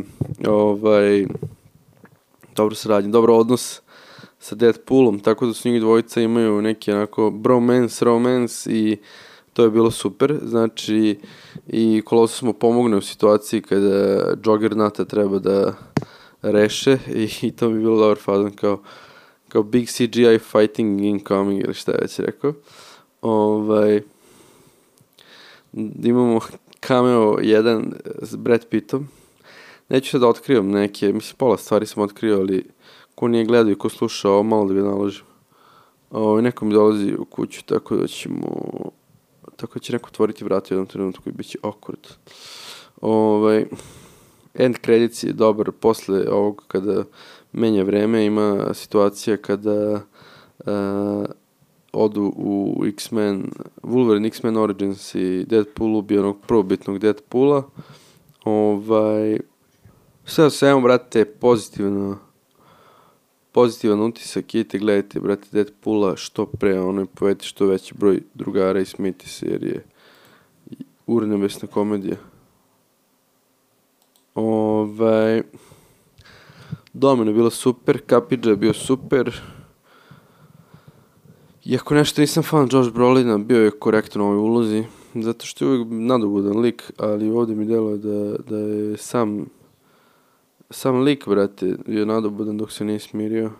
ovaj, 0.48 1.26
dobru 2.56 2.76
saradnju, 2.76 3.12
dobro 3.12 3.38
odnos 3.38 3.82
sa 4.40 4.56
Deadpoolom, 4.56 5.20
tako 5.20 5.46
da 5.46 5.54
su 5.54 5.70
njih 5.70 5.82
dvojica 5.82 6.22
imaju 6.22 6.62
neki 6.62 6.92
onako 6.92 7.30
bromance, 7.30 8.06
romance 8.06 8.72
i 8.72 8.98
to 9.54 9.64
je 9.64 9.70
bilo 9.70 9.92
super. 9.92 10.40
Znači, 10.44 11.20
i 11.68 12.02
Colossus 12.10 12.42
mu 12.42 12.54
pomogne 12.54 12.98
u 12.98 13.02
situaciji 13.02 13.62
kada 13.62 14.34
Joggernata 14.46 15.06
treba 15.06 15.40
da 15.40 15.74
reše 16.42 16.98
i, 17.16 17.30
i 17.48 17.52
to 17.52 17.70
bi 17.70 17.80
bilo 17.80 17.98
dobar 17.98 18.18
fazon 18.18 18.52
kao 18.52 18.80
kao 19.50 19.64
big 19.64 19.88
CGI 19.88 20.40
fighting 20.40 21.02
incoming 21.02 21.64
ili 21.64 21.74
šta 21.74 21.92
je 21.92 21.98
već 22.02 22.20
rekao. 22.20 22.54
Ovaj, 23.22 24.02
imamo 26.04 26.40
cameo 26.80 27.38
jedan 27.42 27.94
s 28.22 28.36
Brad 28.36 28.66
Pittom. 28.70 29.08
Neću 29.90 30.12
sad 30.12 30.22
da 30.22 30.28
otkrivam 30.28 30.70
neke, 30.70 31.14
mislim 31.14 31.36
pola 31.38 31.58
stvari 31.58 31.86
sam 31.86 32.04
otkrio, 32.04 32.40
ali 32.40 32.66
ko 33.16 33.28
nije 33.28 33.46
gledao 33.46 33.72
i 33.72 33.78
ko 33.78 33.90
sluša 33.90 34.30
ovo, 34.30 34.44
malo 34.44 34.66
da 34.66 34.74
ga 34.74 34.82
naložim. 34.82 35.26
Ovaj, 36.10 36.42
neko 36.42 36.66
mi 36.66 36.74
dolazi 36.74 37.16
u 37.20 37.26
kuću, 37.26 37.66
tako 37.66 37.96
da 37.96 38.08
ćemo... 38.08 38.48
Tako 39.56 39.74
da 39.74 39.80
će 39.80 39.94
neko 39.94 40.08
otvoriti 40.08 40.44
vrata 40.44 40.68
u 40.70 40.74
jednom 40.74 40.88
trenutku 40.88 41.30
i 41.30 41.32
bit 41.32 41.48
će 41.48 41.58
awkward. 41.64 42.08
Ovaj, 43.02 43.66
end 44.54 44.76
credits 44.86 45.24
je 45.24 45.34
dobar 45.34 45.72
posle 45.72 46.30
ovog 46.30 46.64
kada 46.68 47.04
menja 47.52 47.84
vreme, 47.84 48.26
ima 48.26 48.74
situacija 48.74 49.38
kada 49.38 49.94
uh, 49.94 51.26
odu 51.92 52.34
u 52.36 52.84
X-Men, 52.86 53.52
Wolverine 53.84 54.28
X-Men 54.28 54.58
Origins 54.58 55.16
i 55.16 55.46
Deadpool 55.46 55.96
ubije 55.96 56.20
onog 56.20 56.38
prvobitnog 56.48 57.00
Deadpoola. 57.00 57.64
Ovaj, 58.44 59.40
sve 60.26 60.46
o 60.46 60.50
svemu, 60.50 60.82
brate, 60.82 61.26
pozitivno 61.26 62.18
pozitivan 63.52 64.02
utisak, 64.02 64.56
idite 64.56 64.78
gledajte, 64.78 65.20
brate, 65.20 65.48
Deadpoola 65.52 66.16
što 66.16 66.46
pre, 66.46 66.80
ono, 66.80 67.06
povedite 67.06 67.46
što 67.46 67.66
veći 67.66 67.94
broj 67.94 68.22
drugara 68.34 68.80
i 68.80 68.86
smijete 68.86 69.28
se, 69.28 69.46
jer 69.48 69.64
je 69.64 69.86
urnebesna 71.08 71.68
komedija. 71.68 72.18
Ovaj... 74.36 75.42
Domino 76.94 77.30
je 77.30 77.36
bilo 77.36 77.50
super, 77.50 78.02
Kapidža 78.06 78.50
je 78.50 78.56
bio 78.56 78.74
super. 78.74 79.42
Iako 81.66 81.94
nešto 81.94 82.22
nisam 82.22 82.44
fan 82.44 82.70
Josh 82.72 82.92
Brolina, 82.92 83.38
bio 83.38 83.64
je 83.64 83.72
korektan 83.72 84.22
u 84.22 84.26
ovoj 84.26 84.38
ulozi, 84.38 84.84
zato 85.16 85.46
što 85.46 85.66
je 85.66 85.70
uvijek 85.70 85.88
nadobudan 85.90 86.60
lik, 86.60 86.92
ali 86.98 87.30
ovdje 87.30 87.56
mi 87.56 87.66
deluje 87.66 87.98
da, 87.98 88.38
da 88.50 88.58
je 88.58 88.98
sam 88.98 89.46
sam 90.70 91.02
lik, 91.02 91.28
brate, 91.28 91.76
je 91.88 92.06
nadobudan 92.06 92.58
dok 92.58 92.72
se 92.72 92.86
nije 92.86 93.00
smirio. 93.00 93.52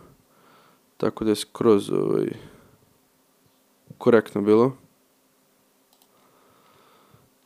Tako 0.96 1.24
da 1.24 1.30
je 1.30 1.36
skroz 1.36 1.90
ovaj, 1.90 2.28
korektno 3.98 4.42
bilo. 4.42 4.72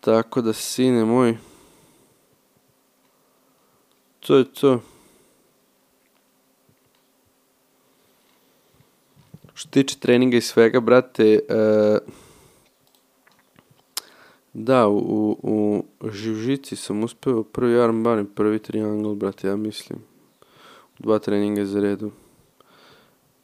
Tako 0.00 0.42
da, 0.42 0.52
sine 0.52 1.04
moj, 1.04 1.38
to 4.20 4.36
je 4.36 4.44
to. 4.44 4.80
Što 9.54 9.70
tiče 9.70 9.98
treninga 9.98 10.36
i 10.36 10.40
svega, 10.40 10.80
brate, 10.80 11.40
uh, 11.48 11.98
da, 14.52 14.88
u, 14.88 15.36
u 15.42 15.84
Živžici 16.10 16.76
sam 16.76 17.04
uspeo 17.04 17.42
prvi 17.42 17.80
armbar 17.80 18.18
i 18.18 18.24
prvi 18.34 18.58
triangle, 18.58 19.14
brate, 19.14 19.48
ja 19.48 19.56
mislim. 19.56 19.98
Dva 20.98 21.18
treninga 21.18 21.64
za 21.64 21.80
redu. 21.80 22.10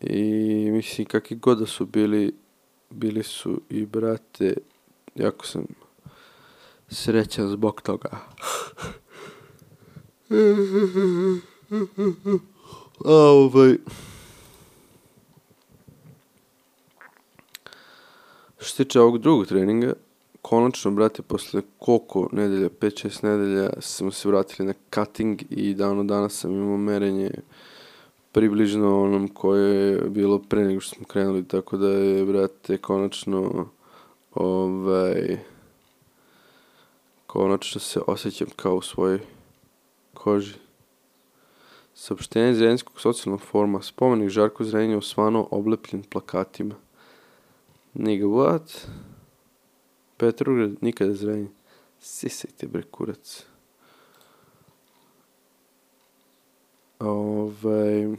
I 0.01 0.23
mislim, 0.71 1.07
kakvi 1.07 1.37
god 1.37 1.59
da 1.59 1.67
su 1.67 1.87
bili, 1.87 2.33
bili 2.91 3.23
su 3.23 3.61
i, 3.69 3.87
brate, 3.87 4.55
jako 5.15 5.47
sam 5.47 5.67
srećan 6.89 7.49
zbog 7.49 7.81
toga. 7.83 8.11
A, 13.05 13.15
ovaj... 13.15 13.77
Što 18.61 18.69
se 18.69 18.85
tiče 18.85 19.01
ovog 19.01 19.19
drugog 19.19 19.47
treninga, 19.47 19.93
konačno, 20.43 20.91
brate, 20.91 21.23
posle 21.23 21.63
koliko 21.79 22.29
nedelja, 22.33 22.69
5-6 22.69 23.25
nedelja, 23.25 23.71
smo 23.81 24.11
se 24.11 24.29
vratili 24.29 24.67
na 24.67 24.75
cutting 24.95 25.43
i 25.51 25.75
davno 25.75 26.05
danas 26.05 26.35
sam 26.35 26.53
imao 26.53 26.77
merenje 26.77 27.31
približno 28.33 29.03
onom 29.03 29.29
koje 29.29 29.93
je 29.93 30.01
bilo 30.01 30.39
pre 30.39 30.65
nego 30.65 30.81
što 30.81 30.97
smo 30.97 31.07
krenuli, 31.07 31.49
tako 31.49 31.77
da 31.77 31.89
je, 31.89 32.25
brate, 32.25 32.79
konačno, 32.79 33.69
ovaj, 34.35 35.39
konačno 37.27 37.81
se 37.81 38.01
osjećam 38.07 38.49
kao 38.57 38.77
u 38.77 38.83
svojoj 38.83 39.21
koži. 40.15 40.55
Saopštenje 41.95 42.55
Zrenjskog 42.55 43.01
socijalnog 43.01 43.41
forma, 43.41 43.83
spomenik 43.83 44.31
Žarko 44.31 44.65
Zrenja 44.65 44.99
osvano 44.99 45.49
oblepljen 45.51 46.03
plakatima. 46.03 46.75
Nigga, 47.95 48.27
what? 48.27 48.87
Petrograd, 50.17 50.77
nikada 50.81 51.15
Zrenje. 51.15 51.49
Sisajte 52.01 52.67
bre, 52.67 52.83
kurac. 52.83 53.45
Ovaj... 56.99 58.17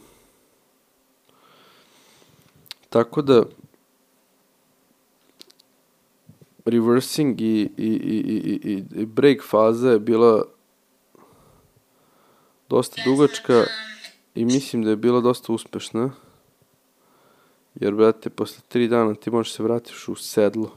Tako 2.89 3.21
da, 3.21 3.43
reversing 6.65 7.41
i, 7.41 7.69
i, 7.77 7.87
i, 7.87 8.59
i, 8.63 8.83
i 9.01 9.05
break 9.05 9.43
faza 9.49 9.89
je 9.89 9.99
bila 9.99 10.43
dosta 12.69 13.01
dugačka 13.05 13.63
i 14.35 14.45
mislim 14.45 14.83
da 14.83 14.89
je 14.89 14.95
bila 14.95 15.21
dosta 15.21 15.53
uspešna. 15.53 16.11
Jer, 17.75 17.95
brate, 17.95 18.29
posle 18.29 18.63
tri 18.67 18.87
dana 18.87 19.15
ti 19.15 19.31
možeš 19.31 19.53
se 19.53 19.63
vratiš 19.63 20.07
u 20.07 20.15
sedlo. 20.15 20.71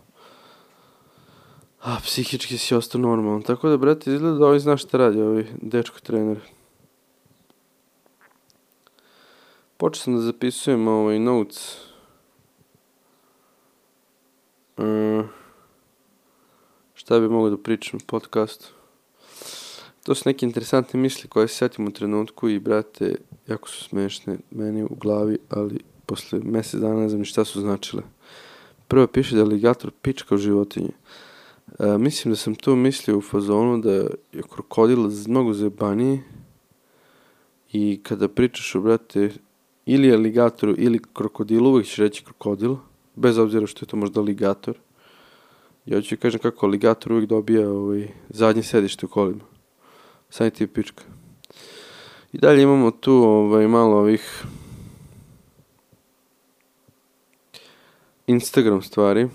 A 1.80 1.96
psihički 2.02 2.58
si 2.58 2.74
ostao 2.74 3.00
normalan. 3.00 3.42
Tako 3.42 3.68
da, 3.68 3.76
brate, 3.76 4.14
izgleda 4.14 4.38
da 4.38 4.46
ovaj 4.46 4.58
zna 4.58 4.76
šta 4.76 4.98
radi, 4.98 5.22
ovaj 5.22 5.46
dečko 5.62 6.00
trener. 6.00 6.40
Počeo 9.76 10.02
sam 10.02 10.16
da 10.16 10.20
zapisujem 10.20 10.88
ovaj 10.88 11.18
notes. 11.18 11.76
Šta 16.94 17.20
bi 17.20 17.28
mogao 17.28 17.50
da 17.50 17.56
pričam 17.56 18.00
u 18.02 18.06
podcastu? 18.06 18.66
To 20.02 20.14
su 20.14 20.22
neke 20.26 20.46
interesantne 20.46 21.00
misli 21.00 21.28
koje 21.28 21.48
se 21.48 21.54
setim 21.54 21.86
u 21.86 21.92
trenutku 21.92 22.48
i, 22.48 22.58
brate, 22.58 23.16
jako 23.46 23.68
su 23.68 23.84
smešne 23.84 24.38
meni 24.50 24.82
u 24.82 24.94
glavi, 25.00 25.38
ali 25.50 25.80
posle 26.14 26.40
mesec 26.44 26.80
dana 26.80 27.00
ne 27.00 27.09
znam 27.09 27.21
ni 27.21 27.26
šta 27.26 27.44
su 27.44 27.61
značile. 27.61 28.02
Prvo 28.88 29.06
piše 29.06 29.35
da 29.35 29.40
je 29.40 29.47
aligator 29.47 29.90
pička 30.02 30.35
u 30.35 30.38
životinje. 30.38 30.92
E, 31.78 31.99
mislim 31.99 32.33
da 32.33 32.37
sam 32.37 32.54
to 32.54 32.76
mislio 32.76 33.18
u 33.18 33.21
fazonu 33.21 33.78
da 33.78 33.92
je 33.92 34.42
krokodil 34.50 35.11
mnogo 35.26 35.52
zajebaniji 35.52 36.21
i 37.73 38.00
kada 38.02 38.28
pričaš 38.28 38.75
o, 38.75 38.80
brate, 38.80 39.30
ili 39.87 40.12
aligatoru 40.12 40.75
ili 40.78 41.00
krokodilu, 41.12 41.71
uvijek 41.71 41.87
ćeš 41.87 41.97
reći 41.97 42.25
krokodil, 42.25 42.76
bez 43.14 43.38
obzira 43.38 43.66
što 43.66 43.85
je 43.85 43.88
to 43.88 43.97
možda 43.97 44.21
aligator. 44.21 44.78
Ja 45.87 46.02
ću 46.02 46.16
kažem 46.16 46.40
kako 46.40 46.66
aligator 46.66 47.12
uvijek 47.12 47.28
dobija 47.28 47.71
ovaj, 47.71 48.09
zadnje 48.28 48.62
sedište 48.62 49.06
u 49.06 49.09
kolima. 49.09 49.44
Sanje 50.30 50.50
ti 50.50 50.64
je 50.64 50.68
pička. 50.68 51.02
I 52.33 52.38
dalje 52.38 52.62
imamo 52.62 52.90
tu 52.90 53.12
ovaj, 53.12 53.68
malo 53.68 53.97
ovih 53.97 54.44
Instagram 58.26 58.83
stvari. 58.83 59.28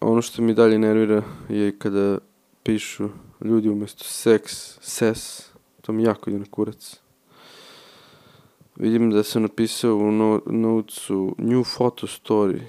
Ono 0.00 0.22
što 0.22 0.42
mi 0.42 0.54
dalje 0.54 0.78
nervira 0.78 1.22
je 1.48 1.78
kada 1.78 2.18
pišu 2.62 3.08
ljudi 3.40 3.68
umjesto 3.68 4.04
seks, 4.04 4.78
ses, 4.80 5.50
to 5.80 5.92
mi 5.92 6.02
jako 6.02 6.30
ide 6.30 6.38
na 6.38 6.44
kurac. 6.50 7.00
Vidim 8.76 9.10
da 9.10 9.22
sam 9.22 9.42
napisao 9.42 9.96
u 9.96 10.12
no, 10.12 10.40
notesu 10.46 11.34
new 11.38 11.64
photo 11.76 12.06
story. 12.06 12.60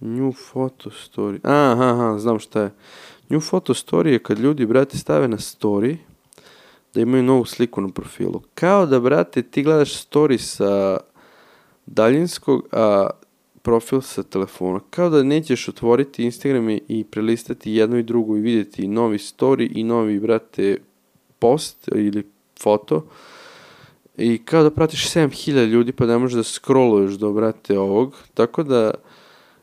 New 0.00 0.32
photo 0.52 0.90
story. 0.90 1.38
Aha, 1.42 1.84
aha, 1.84 2.18
znam 2.18 2.38
šta 2.38 2.60
je. 2.60 2.70
New 3.28 3.40
photo 3.40 3.74
story 3.74 4.06
je 4.06 4.22
kad 4.22 4.38
ljudi, 4.38 4.66
brate, 4.66 4.98
stave 4.98 5.28
na 5.28 5.36
story 5.36 5.96
da 6.94 7.00
imaju 7.00 7.22
novu 7.22 7.44
sliku 7.44 7.80
na 7.80 7.88
profilu. 7.88 8.42
Kao 8.54 8.86
da, 8.86 9.00
brate, 9.00 9.42
ti 9.42 9.62
gledaš 9.62 10.08
story 10.08 10.38
sa 10.38 11.00
daljinskog, 11.88 12.66
a 12.72 13.10
profil 13.62 14.00
sa 14.00 14.22
telefona. 14.22 14.80
Kao 14.90 15.10
da 15.10 15.22
nećeš 15.22 15.68
otvoriti 15.68 16.24
Instagram 16.24 16.70
i 16.70 17.04
prelistati 17.10 17.72
jedno 17.72 17.98
i 17.98 18.02
drugo 18.02 18.36
i 18.36 18.40
vidjeti 18.40 18.88
novi 18.88 19.18
story 19.18 19.68
i 19.74 19.84
novi, 19.84 20.20
brate, 20.20 20.76
post 21.38 21.88
ili 21.94 22.22
foto. 22.62 23.06
I 24.16 24.38
kao 24.44 24.62
da 24.62 24.70
pratiš 24.70 25.12
7000 25.12 25.66
ljudi 25.66 25.92
pa 25.92 26.06
ne 26.06 26.18
možeš 26.18 26.36
da 26.36 26.42
scrolluješ 26.42 27.12
do, 27.12 27.32
brate, 27.32 27.78
ovog. 27.78 28.14
Tako 28.34 28.62
da, 28.62 28.90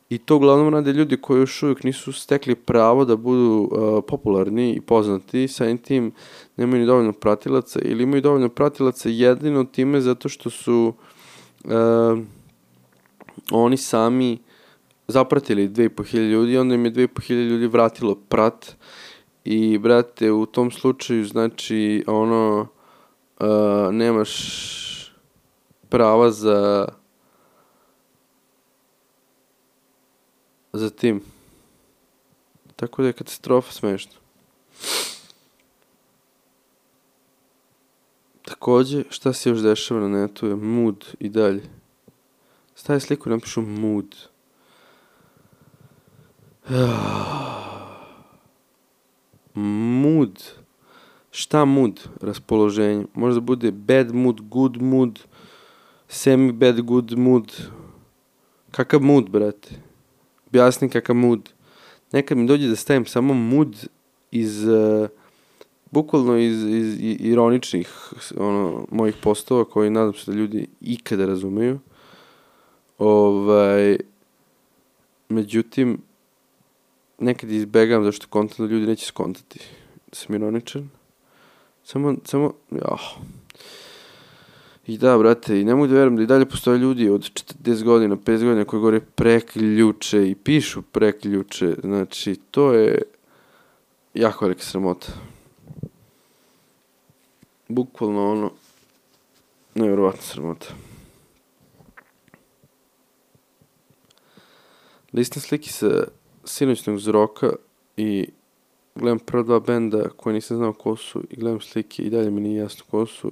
i 0.10 0.18
to 0.18 0.36
uglavnom 0.36 0.74
rade 0.74 0.94
ljudi 0.94 1.18
koji 1.18 1.40
još 1.40 1.64
uvijek 1.64 1.84
nisu 1.84 2.14
stekli 2.14 2.56
pravo 2.56 3.06
da 3.06 3.16
budu 3.16 3.70
uh, 3.72 4.04
popularni 4.08 4.74
i 4.74 4.82
poznati, 4.82 5.48
samim 5.48 5.78
tim 5.78 6.12
nemaju 6.58 6.80
ni 6.80 6.86
dovoljno 6.86 7.14
pratilaca 7.14 7.80
ili 7.82 8.04
imaju 8.04 8.22
dovoljno 8.22 8.50
pratilaca 8.50 9.10
jedino 9.10 9.64
time 9.64 10.02
zato 10.02 10.30
što 10.30 10.50
su 10.50 10.94
uh, 10.98 11.15
oni 13.52 13.78
sami 13.78 14.38
zapratili 15.08 15.70
2500 15.70 16.30
ljudi, 16.30 16.58
onda 16.58 16.76
im 16.76 16.86
je 16.86 16.94
2500 16.94 17.50
ljudi 17.50 17.68
vratilo 17.68 18.16
prat 18.16 18.76
i 19.44 19.78
brate 19.78 20.32
u 20.32 20.46
tom 20.46 20.72
slučaju 20.72 21.26
znači 21.26 22.04
ono 22.08 22.68
uh, 23.40 23.48
nemaš 23.92 24.32
prava 25.90 26.32
za 26.32 26.88
za 30.74 30.90
tim. 30.90 31.22
Tako 32.76 33.02
da 33.02 33.08
je 33.08 33.14
katastrofa 33.14 33.72
smešno. 33.72 34.25
Takođe, 38.66 39.04
šta 39.10 39.34
se 39.34 39.50
još 39.50 39.60
dešava 39.60 40.02
na 40.02 40.22
netu 40.22 40.48
je 40.48 40.56
mood 40.56 41.06
i 41.20 41.30
dalje. 41.30 41.62
Staje 42.76 43.00
sliku 43.00 43.30
i 43.30 43.32
napišu 43.32 43.62
mood. 43.62 44.16
Mood. 50.02 50.44
Šta 51.32 51.66
mood? 51.66 52.10
Raspoloženje. 52.22 53.06
Možda 53.14 53.42
bude 53.42 53.72
bad 53.72 54.16
mood, 54.16 54.42
good 54.42 54.82
mood, 54.82 55.24
semi 56.08 56.52
bad 56.52 56.82
good 56.82 57.18
mood. 57.18 57.70
Kakav 58.72 59.02
mood, 59.02 59.30
brate? 59.30 59.70
Objasni 60.48 60.90
kakav 60.90 61.16
mood. 61.16 61.50
Nekad 62.12 62.38
mi 62.38 62.48
dođe 62.48 62.68
da 62.68 62.76
stavim 62.76 63.06
samo 63.06 63.34
mood 63.34 63.88
iz... 64.32 64.68
Uh, 64.68 65.10
bukvalno 65.96 66.38
iz, 66.38 66.64
iz, 66.64 66.98
ironičnih 67.20 67.90
ono, 68.38 68.86
mojih 68.92 69.16
postova 69.22 69.66
koji 69.66 69.90
nadam 69.90 70.14
se 70.14 70.32
da 70.32 70.38
ljudi 70.38 70.68
ikada 70.82 71.26
razumeju. 71.26 71.80
Ovaj, 72.98 73.98
međutim, 75.30 76.02
nekad 77.20 77.52
izbegam 77.52 78.04
zašto 78.04 78.28
kontent 78.30 78.60
da 78.60 78.74
ljudi 78.74 78.88
neće 78.88 79.06
skontati. 79.06 79.60
Da 80.08 80.16
sam 80.16 80.36
ironičan. 80.36 80.90
Samo, 81.84 82.16
samo, 82.26 82.54
ja. 82.72 82.98
I 84.88 84.98
da, 84.98 85.18
brate, 85.18 85.60
i 85.62 85.64
ne 85.64 85.76
mogu 85.76 85.88
da 85.88 85.94
verujem 85.94 86.16
da 86.16 86.24
i 86.24 86.28
dalje 86.28 86.46
postoje 86.46 86.78
ljudi 86.78 87.10
od 87.10 87.22
40 87.22 87.84
godina, 87.84 88.16
50 88.16 88.44
godina 88.44 88.66
koji 88.66 88.80
govore 88.80 89.00
preključe 89.00 90.30
i 90.30 90.36
pišu 90.36 90.82
preključe. 90.82 91.76
Znači, 91.84 92.36
to 92.52 92.74
je 92.74 93.02
jako 94.14 94.46
velika 94.46 94.64
sramota. 94.64 95.35
Bukvalno 97.68 98.32
ono, 98.32 98.52
nevjerovatna 99.76 100.22
sramota. 100.22 100.68
Listam 105.14 105.42
sliki 105.42 105.70
sa 105.70 106.08
sinoćnog 106.44 107.00
zroka 107.00 107.54
i 107.98 108.30
gledam 108.96 109.20
prva 109.20 109.44
dva 109.44 109.60
benda 109.60 110.10
koje 110.10 110.34
nisam 110.34 110.58
znao 110.58 110.74
ko 110.74 110.96
su 110.96 111.24
i 111.30 111.36
gledam 111.36 111.62
slike 111.62 112.04
i 112.04 112.10
dalje 112.10 112.32
mi 112.32 112.42
nije 112.42 112.60
jasno 112.60 112.86
ko 112.92 113.06
su. 113.06 113.32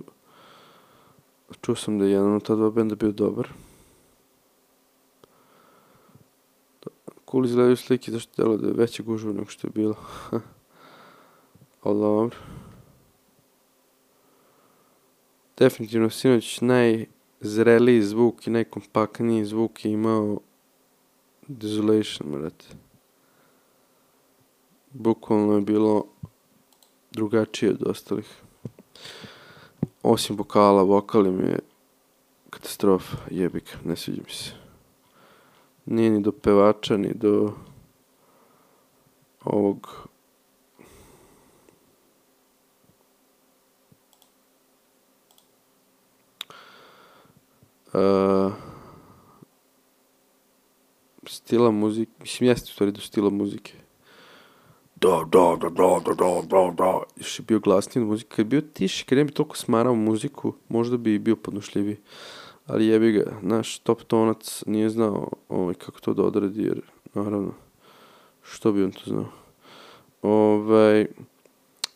Čuo 1.62 1.76
sam 1.76 2.00
da 2.00 2.06
je 2.06 2.12
jedan 2.12 2.36
od 2.36 2.43
ta 2.43 2.56
dva 2.56 2.72
benda 2.72 2.96
bio 2.96 3.12
dobar. 3.12 3.50
Cool 7.32 7.46
izgledaju 7.46 7.76
slike 7.76 8.12
zašto 8.12 8.43
delo 8.43 8.58
da 8.58 8.67
je 8.67 8.74
veće 8.74 9.04
gužva 9.04 9.34
nego 9.34 9.46
što 9.46 9.67
je 9.67 9.72
bilo. 9.72 9.96
Ali 11.84 12.00
dobro. 12.00 12.38
Definitivno 15.58 16.10
sinoć 16.10 16.62
najzreliji 16.62 18.02
zvuk 18.02 18.48
i 18.48 18.50
najkompaktniji 18.50 19.46
zvuk 19.46 19.86
je 19.86 19.92
imao 19.92 20.39
Desolation, 21.48 22.32
brate. 22.32 22.66
Bukvalno 24.92 25.56
je 25.56 25.62
bilo 25.62 26.06
drugačije 27.12 27.72
od 27.72 27.88
ostalih. 27.88 28.42
Osim 30.04 30.38
vokala, 30.38 30.84
vokal 30.84 31.24
mi 31.24 31.44
je 31.44 31.60
katastrofa, 32.50 33.18
jebik, 33.32 33.78
ne 33.84 33.96
sviđa 33.96 34.22
mi 34.26 34.34
se. 34.34 34.52
Nije 35.86 36.10
ni 36.10 36.22
do 36.22 36.32
pevača, 36.32 36.98
ni 36.98 37.13
do 37.13 37.54
ovog 39.44 40.08
uh, 47.93 48.53
stila 51.27 51.71
muzike, 51.71 52.12
mislim 52.19 52.49
jeste 52.49 52.69
u 52.69 52.73
stvari 52.73 52.91
do 52.91 53.01
stila 53.01 53.29
muzike. 53.29 53.73
Da, 54.95 55.25
da, 55.32 55.58
da, 55.62 55.69
da, 55.69 55.99
da, 56.06 56.13
da, 56.13 56.41
da, 56.47 56.73
da. 56.77 57.01
Još 57.15 57.39
je 57.39 57.45
bio 57.47 57.60
glasniji 57.60 58.03
od 58.03 58.10
muzike. 58.10 58.29
Kad 58.29 58.39
je 58.39 58.49
bio 58.49 58.62
tiši, 58.62 59.06
kad 59.06 59.17
ne 59.17 59.23
bi 59.23 59.32
toliko 59.32 59.58
smarao 59.58 59.95
muziku, 59.95 60.53
možda 60.69 60.97
bi 60.97 61.19
bio 61.19 61.36
podnošljiviji. 61.36 61.97
Ali 62.67 62.88
jebi 62.88 63.12
ga, 63.12 63.39
naš 63.41 63.79
top 63.79 64.03
tonac 64.03 64.63
nije 64.65 64.89
znao 64.89 65.29
ovaj, 65.49 65.73
kako 65.73 65.99
to 65.99 66.13
da 66.13 66.23
odradi, 66.23 66.63
jer 66.63 66.82
naravno, 67.13 67.51
što 68.41 68.71
bi 68.71 68.84
on 68.84 68.91
to 68.91 69.01
znao. 69.06 69.27
Ovaj, 70.21 71.06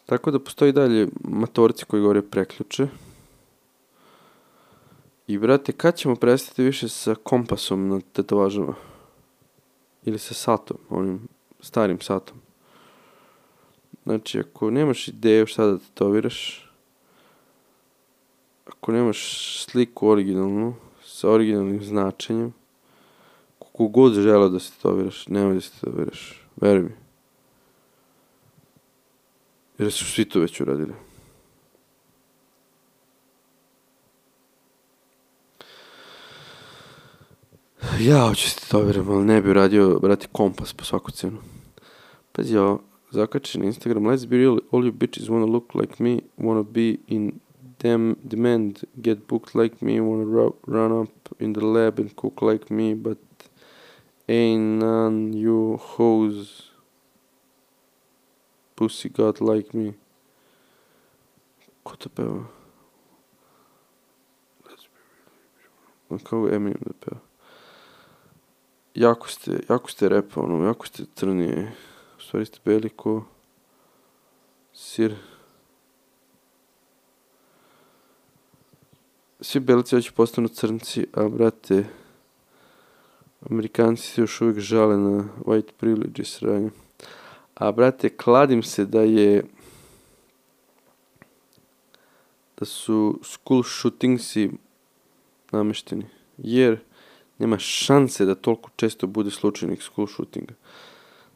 tako 0.06 0.32
da 0.32 0.40
postoji 0.40 0.72
dalje 0.72 1.08
matorci 1.24 1.86
koji 1.86 2.02
govore 2.02 2.22
preključe. 2.22 2.88
I 5.28 5.38
brate, 5.38 5.72
kad 5.72 5.96
ćemo 5.96 6.16
prestati 6.16 6.64
više 6.64 6.90
sa 6.90 7.16
kompasom 7.16 7.88
na 7.88 8.00
tetovažama? 8.14 8.76
Ili 10.04 10.20
sa 10.20 10.34
satom, 10.34 10.78
onim 10.90 11.28
starim 11.60 12.02
satom. 12.02 12.38
Znači, 14.04 14.40
ako 14.40 14.72
nemaš 14.72 15.08
ideju 15.08 15.46
šta 15.46 15.66
da 15.66 15.78
tetoviraš, 15.78 16.70
ako 18.66 18.92
nemaš 18.92 19.22
sliku 19.66 20.08
originalnu, 20.08 20.76
sa 21.04 21.30
originalnim 21.30 21.84
značenjem, 21.84 22.54
ako 23.60 23.70
kogod 23.72 24.14
žele 24.14 24.50
da 24.50 24.60
se 24.60 24.72
tatuviraš, 24.72 25.28
nemoj 25.28 25.54
da 25.54 25.62
se 25.62 25.72
tatuviraš. 25.72 26.42
Veruj 26.56 26.84
mi. 26.84 26.96
Jer 29.78 29.92
su 29.92 30.06
svi 30.06 30.26
to 30.26 30.40
već 30.40 30.62
uradili. 30.62 31.07
Ja 38.00 38.28
hoću 38.28 38.50
se 38.50 38.60
tetoviram, 38.60 39.10
ali 39.10 39.26
ne 39.26 39.42
bi 39.42 39.50
uradio, 39.50 40.00
brati, 40.00 40.28
kompas 40.32 40.74
po 40.74 40.84
svaku 40.84 41.12
cenu. 41.12 41.38
Pazi 42.32 42.58
ovo, 42.58 42.82
zakači 43.12 43.60
na 43.60 43.66
Instagram, 43.66 44.04
let's 44.04 44.28
be 44.28 44.38
real, 44.38 44.60
all 44.72 44.86
you 44.86 44.92
bitches 44.92 45.30
wanna 45.30 45.46
look 45.46 45.76
like 45.76 46.04
me, 46.04 46.20
wanna 46.38 46.64
be 46.64 46.98
in 47.08 47.32
dem 47.80 48.16
demand, 48.24 48.84
get 48.96 49.18
booked 49.28 49.56
like 49.56 49.76
me, 49.82 50.00
wanna 50.02 50.24
ru 50.24 50.54
run 50.68 51.02
up 51.02 51.30
in 51.40 51.54
the 51.54 51.62
lab 51.62 52.00
and 52.00 52.16
cook 52.16 52.42
like 52.42 52.74
me, 52.74 52.96
but 52.96 53.18
ain't 54.28 54.80
none 54.80 55.34
you 55.34 55.78
hoes 55.78 56.72
pussy 58.76 59.10
got 59.10 59.42
like 59.42 59.78
me. 59.78 59.94
Ko 61.84 61.96
to 61.96 62.10
peva? 62.10 62.46
Kao 66.24 66.48
Eminem 66.48 66.82
da 66.86 66.94
peva. 67.00 67.27
Jako 68.98 69.28
ste, 69.30 69.60
jako 69.70 69.92
ste 69.92 70.10
repa, 70.10 70.42
ono, 70.42 70.66
jako 70.66 70.88
ste 70.88 71.04
crni. 71.16 71.68
U 72.18 72.22
stvari 72.22 72.46
ste 72.46 72.60
beli 72.66 72.90
ko 72.90 73.26
sir. 74.74 75.16
Svi 79.42 79.60
belci 79.60 79.96
hoće 79.96 80.12
postanu 80.12 80.48
crnci, 80.48 81.06
a 81.14 81.28
brate, 81.28 81.86
Amerikanci 83.50 84.04
se 84.04 84.22
još 84.22 84.42
uvijek 84.42 84.60
žale 84.60 84.98
na 84.98 85.24
white 85.46 85.72
privilege 85.78 86.24
sranje. 86.24 86.70
A 87.56 87.72
brate, 87.72 88.10
kladim 88.10 88.64
se 88.64 88.86
da 88.86 89.02
je 89.02 89.44
da 92.58 92.66
su 92.66 93.20
school 93.24 93.64
shootingsi 93.64 94.52
namešteni. 95.52 96.06
Jer 96.38 96.87
nema 97.40 97.60
šanse 97.60 98.26
da 98.26 98.36
toliko 98.36 98.70
često 98.76 99.08
bude 99.08 99.32
slučajnih 99.32 99.84
school 99.84 100.08
shootinga. 100.08 100.54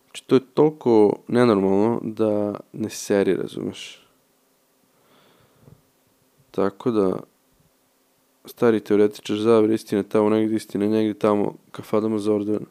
Znači, 0.05 0.23
to 0.27 0.35
je 0.35 0.41
toliko 0.53 1.19
nenormalno 1.27 1.99
da 2.03 2.59
ne 2.73 2.89
seri, 2.89 3.35
razumeš. 3.35 4.01
Tako 6.51 6.91
da, 6.91 7.19
stari 8.45 8.79
teoretičar 8.79 9.37
zavre 9.37 9.73
istina 9.73 10.03
tamo 10.03 10.29
negdje 10.29 10.55
istina 10.55 10.87
negdje 10.87 11.13
tamo 11.13 11.55
kafadama 11.71 12.19
za 12.19 12.33
orden 12.33 12.65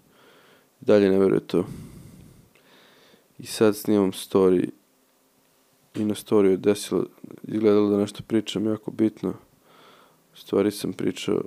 i 0.81 0.85
dalje 0.85 1.11
ne 1.11 1.19
veruje 1.19 1.41
to. 1.41 1.65
I 3.39 3.47
sad 3.47 3.77
snimam 3.77 4.13
story 4.13 4.69
i 5.95 6.05
na 6.05 6.15
story 6.15 6.45
je 6.45 6.57
desilo, 6.57 7.05
izgledalo 7.43 7.91
da 7.91 7.97
nešto 7.97 8.23
pričam 8.27 8.67
jako 8.67 8.91
bitno. 8.91 9.31
U 10.35 10.37
stvari 10.37 10.71
sam 10.71 10.93
pričao 10.93 11.43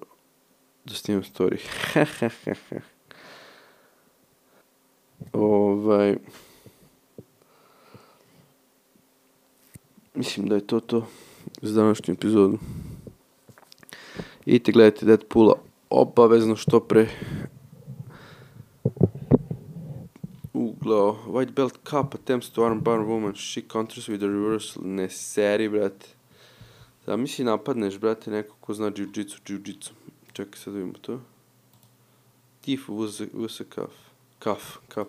snimam 0.87 1.23
story. 1.23 1.57
ovaj... 5.33 6.17
Mislim 10.15 10.47
da 10.47 10.55
je 10.55 10.67
to 10.67 10.79
to 10.79 11.07
za 11.61 11.81
današnju 11.81 12.13
epizodu. 12.13 12.57
Idite 14.45 14.71
gledajte 14.71 15.05
Deadpoola 15.05 15.55
obavezno 15.89 16.55
što 16.55 16.79
pre. 16.79 17.07
Uglo, 20.53 21.19
White 21.27 21.51
Belt 21.51 21.73
Cup 21.73 22.15
attempts 22.15 22.49
to 22.49 22.61
armbar 22.61 22.99
woman. 22.99 23.33
She 23.35 23.61
counters 23.71 24.09
with 24.09 24.23
a 24.23 24.27
reversal. 24.27 24.83
Ne 24.85 25.09
seri, 25.09 25.69
brate. 25.69 26.07
Da 27.05 27.17
misli 27.17 27.45
napadneš, 27.45 27.97
brate, 27.99 28.31
neko 28.31 28.55
ko 28.59 28.73
zna 28.73 28.91
jiu-jitsu, 28.91 29.39
jiu-jitsu. 29.45 29.91
Čekaj, 30.33 30.59
sad 30.59 30.73
vidimo 30.73 30.93
to. 31.01 31.19
Tif 32.61 32.89
a 32.89 33.47
cuff. 33.47 33.93
Cuff, 34.43 34.77
cup. 34.93 35.07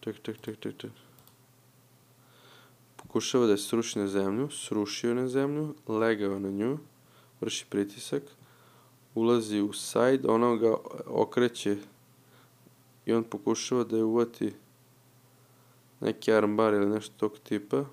Ček, 0.00 0.22
ček, 0.22 0.40
ček, 0.40 0.60
ček, 0.60 0.76
ček. 0.76 0.90
Pokušava 2.96 3.46
da 3.46 3.52
je 3.52 3.58
sruši 3.58 3.98
na 3.98 4.08
zemlju, 4.08 4.48
srušio 4.50 5.14
na 5.14 5.28
zemlju, 5.28 5.74
legao 5.88 6.38
na 6.38 6.50
nju, 6.50 6.78
vrši 7.40 7.66
pritisak, 7.68 8.22
ulazi 9.14 9.60
u 9.60 9.72
side, 9.72 10.28
ona 10.28 10.56
ga 10.56 10.74
okreće 11.06 11.76
i 13.06 13.12
on 13.12 13.24
pokušava 13.24 13.84
da 13.84 13.96
je 13.96 14.04
uvati 14.04 14.52
neki 16.00 16.32
armbar 16.32 16.74
ili 16.74 16.88
nešto 16.88 17.14
tog 17.16 17.38
tipa. 17.38 17.84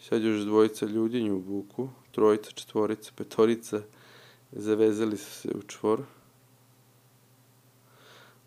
Sad 0.00 0.22
još 0.22 0.40
dvojica 0.40 0.86
ljudi 0.86 1.22
nju 1.22 1.38
vuku, 1.38 1.88
trojica, 2.12 2.50
četvorica, 2.50 3.12
petorica, 3.16 3.82
zavezali 4.52 5.16
su 5.16 5.30
se 5.30 5.48
u 5.54 5.62
čvor. 5.62 6.02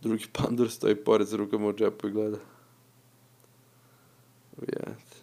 Drugi 0.01 0.25
pandur 0.33 0.71
stoji 0.71 0.95
pored 0.95 1.27
s 1.27 1.33
rukama 1.33 1.67
u 1.67 1.73
džepu 1.73 2.07
i 2.07 2.11
gleda. 2.11 2.37
Ujete. 4.57 5.15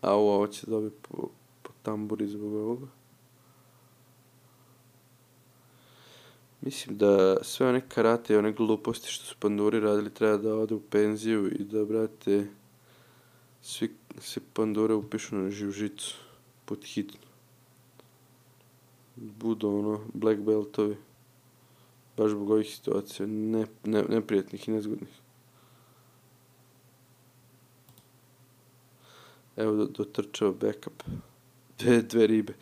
A 0.00 0.14
ovo 0.14 0.46
će 0.46 0.66
dobiti 0.66 0.96
po, 1.02 1.28
po 1.62 1.70
tamburi 1.82 2.28
zbog 2.28 2.54
ovoga. 2.54 2.86
Mislim 6.60 6.98
da 6.98 7.36
sve 7.42 7.68
one 7.68 7.88
karate 7.88 8.34
i 8.34 8.36
one 8.36 8.52
gluposti 8.52 9.10
što 9.10 9.24
su 9.24 9.36
panduri 9.40 9.80
radili 9.80 10.14
treba 10.14 10.36
da 10.36 10.54
ode 10.54 10.74
u 10.74 10.80
penziju 10.80 11.48
i 11.48 11.64
da, 11.64 11.84
brate, 11.84 12.46
svi, 13.62 13.94
svi 14.18 14.42
pandure 14.52 14.94
upišu 14.94 15.36
na 15.36 15.50
živžicu 15.50 16.14
pod 16.64 16.84
hitno. 16.84 17.25
Budu 19.16 19.68
ono, 19.68 20.00
black 20.14 20.40
beltovi. 20.40 20.96
Baš 22.16 22.30
zbog 22.30 22.50
ovih 22.50 22.74
situacija, 22.74 23.26
ne, 23.26 23.66
ne, 23.84 24.02
neprijatnih 24.02 24.68
i 24.68 24.72
nezgodnih. 24.72 25.20
Evo 29.56 29.84
dotrčao 29.84 30.52
backup. 30.52 31.02
Dve, 31.78 32.02
dve 32.02 32.26
ribe. 32.26 32.52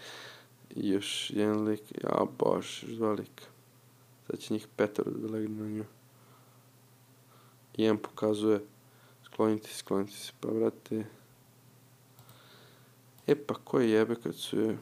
I 0.71 0.88
još 0.88 1.31
jedan 1.31 1.64
lik. 1.64 1.81
Ja, 2.03 2.25
bož, 2.38 2.83
još 2.83 2.93
dva 2.93 3.12
lika. 3.12 3.45
Sad 4.27 4.38
će 4.38 4.55
njih 4.55 4.67
petar 4.77 5.05
da 5.11 5.33
legne 5.33 5.62
na 5.62 5.69
nju. 5.69 5.85
I 7.77 7.83
jedan 7.83 7.99
pokazuje 7.99 8.61
skloniti 9.25 9.69
se, 9.69 9.79
skloniti 9.79 10.12
se, 10.12 10.33
pa 10.40 10.49
vrate. 10.49 11.05
E 13.27 13.35
pa 13.35 13.55
ko 13.55 13.81
je 13.81 13.90
jebe 13.90 14.14
kad 14.14 14.35
su 14.35 14.61
je, 14.61 14.79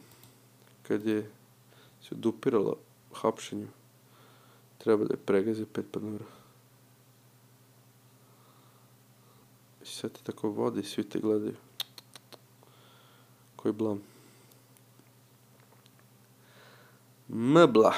kad 0.83 1.05
je 1.05 1.29
se 2.03 2.15
odupirala 2.15 2.75
hapšenju. 3.13 3.67
Treba 4.77 5.05
da 5.05 5.13
je 5.13 5.25
pregaze 5.25 5.65
pet 5.65 5.85
panura. 5.91 6.25
I 9.83 9.85
sad 9.85 10.11
te 10.11 10.19
tako 10.23 10.49
vode 10.49 10.81
i 10.81 10.83
svi 10.83 11.03
te 11.03 11.19
gledaju. 11.19 11.55
Koji 13.55 13.73
blam. 13.73 14.01
Mbla. 17.29 17.93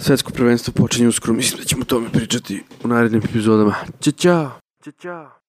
Svetsko 0.00 0.32
prvenstvo 0.32 0.72
počinje 0.76 1.08
uskoro, 1.08 1.32
mislim 1.32 1.60
da 1.60 1.64
ćemo 1.66 1.82
o 1.82 1.84
tome 1.84 2.12
pričati 2.12 2.62
u 2.84 2.88
narednim 2.88 3.22
epizodama. 3.24 3.74
Ćao! 4.00 4.10
Ćao, 4.12 4.50
čao! 4.82 4.92
Ćao, 4.92 5.43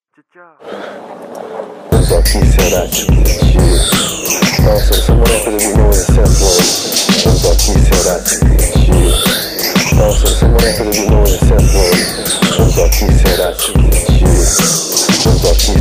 Zaki 2.09 2.39
se 2.51 2.69
raču 2.69 3.05
Malo 4.63 4.79
sam 4.79 4.97
samo 5.05 5.23
rekao 5.25 5.51
da 5.51 5.57
bi 5.57 5.67
mogo 5.77 5.87
da 5.87 5.93
se 5.93 6.11
upload 6.11 6.63
Zaki 7.35 7.73
se 7.85 8.09
raču 8.09 8.45
Malo 9.95 10.13
sam 10.13 10.29
samo 10.39 10.57
rekao 10.59 10.85
da 10.85 10.91
bi 10.91 10.99
mogo 11.09 11.27
da 11.27 11.29
se 11.37 11.53
upload 11.53 11.97
Zaki 12.75 13.05
se 13.05 13.37
raču 13.37 13.71
Zaki 15.41 15.71